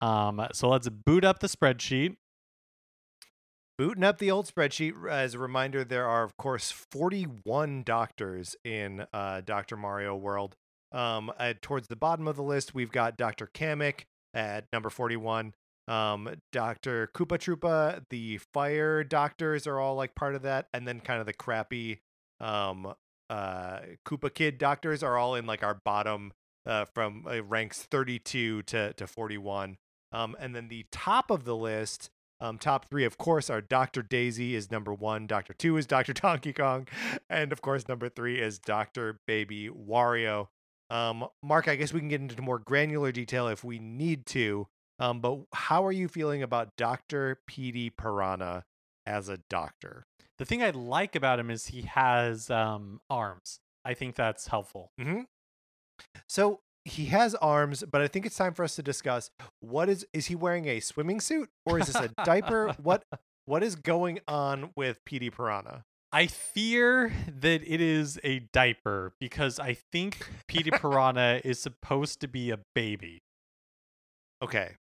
[0.00, 2.16] Um, so let's boot up the spreadsheet.
[3.78, 9.06] Booting up the old spreadsheet as a reminder, there are of course 41 doctors in
[9.12, 9.76] uh, Dr.
[9.76, 10.56] Mario World.
[10.92, 13.50] Um, at, towards the bottom of the list, we've got Dr.
[13.52, 15.52] Kamek at number 41.
[15.88, 17.10] Um, Dr.
[17.14, 21.26] Koopa Troopa, the fire doctors are all like part of that, and then kind of
[21.26, 22.00] the crappy
[22.40, 22.94] um,
[23.28, 26.32] uh, Koopa Kid doctors are all in like our bottom
[26.64, 29.76] uh, from uh, ranks 32 to to 41.
[30.16, 32.10] Um, and then the top of the list
[32.40, 34.02] um, top three, of course, are Dr.
[34.02, 35.54] Daisy is number one, Dr.
[35.54, 36.12] Two is Dr.
[36.12, 36.86] Donkey Kong,
[37.30, 39.20] and of course, number three is Dr.
[39.26, 40.48] Baby Wario.
[40.88, 44.68] Um, Mark, I guess we can get into more granular detail if we need to.
[44.98, 47.40] Um, but how are you feeling about Dr.
[47.46, 48.64] Petey Piranha
[49.04, 50.06] as a doctor?
[50.38, 53.60] The thing I like about him is he has um, arms.
[53.84, 54.92] I think that's helpful.
[55.00, 55.22] Mm-hmm.
[56.28, 59.30] So he has arms, but I think it's time for us to discuss
[59.60, 62.74] what is is he wearing a swimming suit or is this a diaper?
[62.82, 63.02] What
[63.44, 65.84] what is going on with Petey Piranha?
[66.12, 72.28] I fear that it is a diaper because I think Petey Piranha is supposed to
[72.28, 73.18] be a baby.
[74.42, 74.76] Okay.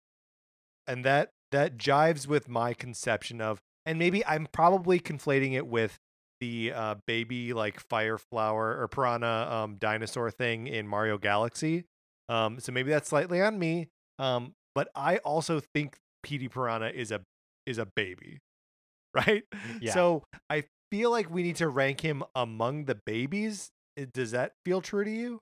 [0.87, 5.99] And that that jives with my conception of and maybe I'm probably conflating it with
[6.39, 11.85] the uh, baby like fire flower or piranha um, dinosaur thing in Mario Galaxy.
[12.31, 13.89] Um, so maybe that's slightly on me.
[14.19, 17.21] Um, but I also think Petey Piranha is a
[17.65, 18.39] is a baby,
[19.13, 19.43] right?
[19.81, 19.93] Yeah.
[19.93, 23.69] So I feel like we need to rank him among the babies.
[24.13, 25.39] Does that feel true to you?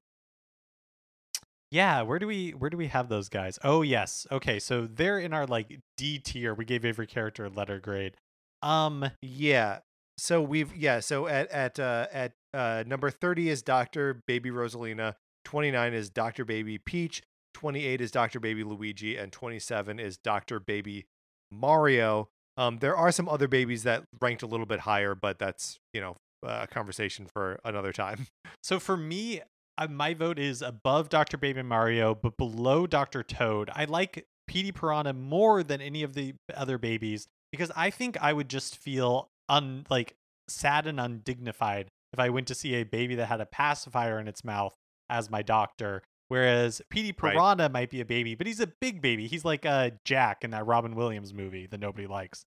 [1.71, 3.59] Yeah, where do we where do we have those guys?
[3.63, 4.25] Oh yes.
[4.31, 6.53] Okay, so they're in our like D tier.
[6.55, 8.15] We gave every character a letter grade.
[8.63, 9.79] Um Yeah.
[10.17, 14.21] So we've yeah, so at at uh at uh number 30 is Dr.
[14.25, 15.13] Baby Rosalina,
[15.49, 16.45] 29 is Dr.
[16.45, 17.23] Baby Peach,
[17.55, 18.39] 28 is Dr.
[18.39, 20.59] Baby Luigi and 27 is Dr.
[20.59, 21.07] Baby
[21.51, 22.29] Mario.
[22.55, 26.01] Um there are some other babies that ranked a little bit higher, but that's, you
[26.01, 28.27] know, a conversation for another time.
[28.63, 29.41] so for me,
[29.79, 31.37] uh, my vote is above Dr.
[31.37, 33.23] Baby Mario but below Dr.
[33.23, 33.71] Toad.
[33.73, 38.33] I like Petey Piranha more than any of the other babies because I think I
[38.33, 40.13] would just feel un like
[40.47, 44.27] sad and undignified if I went to see a baby that had a pacifier in
[44.27, 44.75] its mouth
[45.09, 46.01] as my doctor.
[46.27, 47.71] Whereas Petey Right.
[47.71, 49.27] Might be a baby, but he's a big baby.
[49.27, 52.45] He's like uh, Jack in that Robin Williams movie that nobody likes.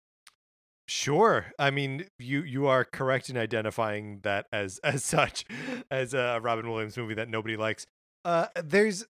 [0.86, 1.52] Sure.
[1.58, 5.44] I mean, you you are correct in identifying that as as such
[5.90, 7.86] as a Robin Williams movie that nobody likes.
[8.24, 9.06] Uh there's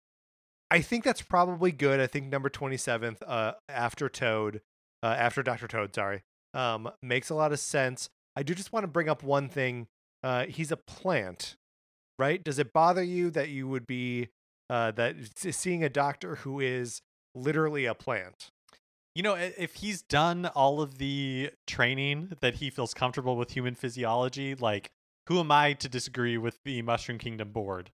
[0.71, 1.99] I think that's probably good.
[1.99, 4.61] I think number 27th uh after Toad,
[5.03, 5.67] uh after Dr.
[5.67, 6.23] Toad, sorry.
[6.53, 8.09] Um makes a lot of sense.
[8.35, 9.87] I do just want to bring up one thing.
[10.23, 11.57] Uh he's a plant,
[12.19, 12.43] right?
[12.43, 14.29] Does it bother you that you would be
[14.69, 17.01] uh that seeing a doctor who is
[17.35, 18.51] literally a plant?
[19.15, 23.73] You know, if he's done all of the training that he feels comfortable with human
[23.73, 24.91] physiology, like
[25.27, 27.91] who am I to disagree with the Mushroom Kingdom board?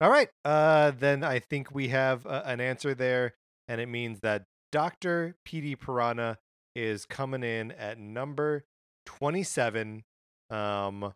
[0.00, 0.28] All right.
[0.44, 3.34] Uh, then I think we have uh, an answer there,
[3.68, 5.36] and it means that Dr.
[5.44, 6.38] Petey Piranha
[6.74, 8.64] is coming in at number
[9.06, 10.04] 27.
[10.50, 11.14] Um,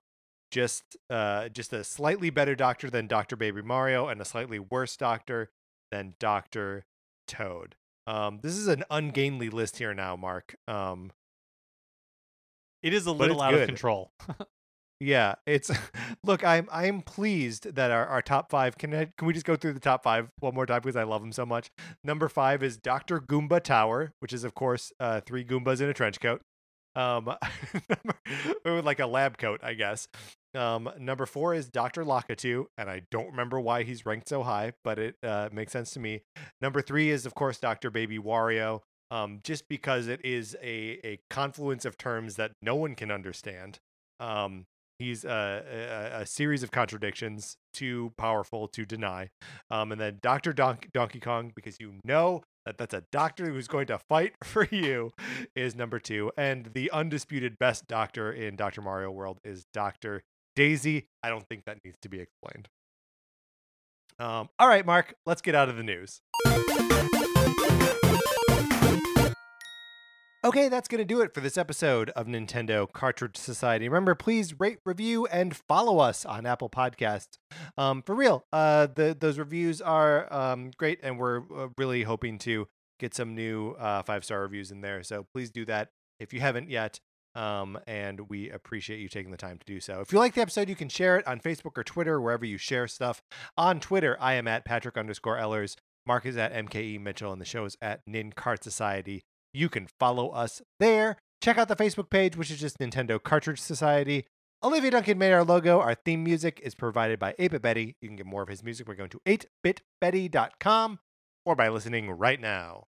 [0.51, 3.36] just uh, just a slightly better doctor than Dr.
[3.36, 5.51] Baby Mario, and a slightly worse doctor
[5.90, 6.84] than Dr.
[7.26, 7.74] Toad.
[8.07, 10.57] Um, this is an ungainly list here now, Mark.
[10.66, 11.12] Um,
[12.82, 14.12] It is a little out of control.
[15.01, 15.70] Yeah, it's
[16.24, 16.44] look.
[16.44, 19.74] I'm I'm pleased that our, our top five can I, can we just go through
[19.74, 21.70] the top five one more time because I love them so much.
[22.03, 25.94] Number five is Doctor Goomba Tower, which is of course uh, three Goombas in a
[25.94, 26.42] trench coat,
[26.99, 27.30] um,
[28.64, 30.09] like a lab coat, I guess.
[30.55, 34.72] Um, number four is Doctor Lakitu, and I don't remember why he's ranked so high,
[34.82, 36.22] but it uh, makes sense to me.
[36.61, 38.80] Number three is of course Doctor Baby Wario,
[39.11, 43.78] um, just because it is a a confluence of terms that no one can understand.
[44.18, 44.64] Um,
[44.99, 49.28] He's uh, a, a series of contradictions, too powerful to deny.
[49.70, 53.66] Um, and then Doctor Don- Donkey Kong, because you know that that's a doctor who's
[53.66, 55.11] going to fight for you,
[55.57, 56.31] is number two.
[56.37, 60.23] And the undisputed best doctor in Doctor Mario World is Doctor
[60.55, 61.07] Daisy.
[61.23, 62.69] I don't think that needs to be explained.
[64.19, 66.21] Um, all right, Mark, let's get out of the news.
[70.49, 73.86] Okay, that's going to do it for this episode of Nintendo Cartridge Society.
[73.86, 77.36] Remember, please rate, review, and follow us on Apple Podcasts.
[77.76, 82.38] Um, for real, uh, the those reviews are um, great, and we're uh, really hoping
[82.38, 82.66] to
[82.99, 85.03] get some new uh, five star reviews in there.
[85.03, 86.99] So please do that if you haven't yet.
[87.34, 90.01] Um, and we appreciate you taking the time to do so.
[90.01, 92.57] If you like the episode, you can share it on Facebook or Twitter, wherever you
[92.57, 93.20] share stuff.
[93.59, 95.76] On Twitter, I am at Patrick underscore Ellers.
[96.07, 99.24] Mark is at MKE Mitchell, and the show is at Nin Cart Society.
[99.53, 101.16] You can follow us there.
[101.42, 104.26] Check out the Facebook page, which is just Nintendo Cartridge Society.
[104.62, 105.80] Olivia Duncan made our logo.
[105.80, 107.96] Our theme music is provided by 8-Bit Betty.
[108.01, 110.99] You can get more of his music by going to 8bitbetty.com
[111.44, 112.84] or by listening right now.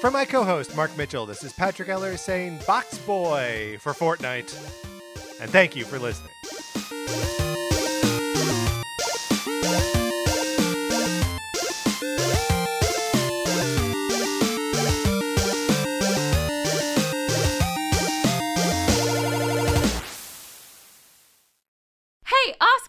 [0.00, 4.54] From my co-host, Mark Mitchell, this is Patrick Eller saying Box Boy for Fortnite.
[5.40, 6.30] And thank you for listening.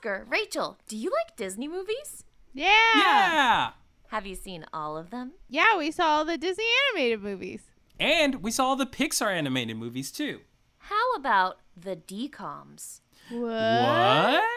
[0.05, 2.25] Oscar, Rachel, do you like Disney movies?
[2.53, 2.67] Yeah.
[2.95, 3.69] Yeah.
[4.09, 5.31] Have you seen all of them?
[5.49, 7.63] Yeah, we saw all the Disney animated movies.
[7.99, 10.41] And we saw all the Pixar animated movies too.
[10.77, 13.01] How about the DComs?
[13.29, 13.41] What?
[13.41, 14.43] What?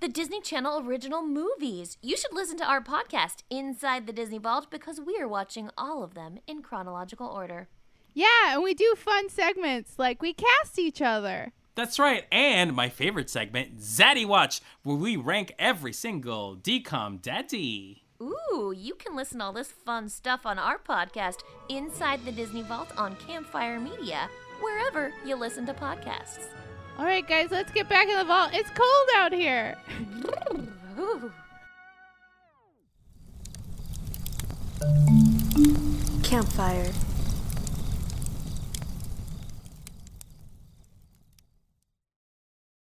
[0.00, 1.98] The Disney Channel original movies.
[2.00, 6.04] You should listen to our podcast, Inside the Disney Vault, because we are watching all
[6.04, 7.68] of them in chronological order.
[8.14, 11.52] Yeah, and we do fun segments like we cast each other.
[11.76, 12.24] That's right.
[12.32, 18.02] And my favorite segment, Zaddy Watch, where we rank every single DCOM daddy.
[18.20, 22.62] Ooh, you can listen to all this fun stuff on our podcast, Inside the Disney
[22.62, 26.46] Vault on Campfire Media, wherever you listen to podcasts.
[26.98, 28.52] All right, guys, let's get back in the vault.
[28.54, 29.76] It's cold out here.
[36.22, 36.90] Campfire.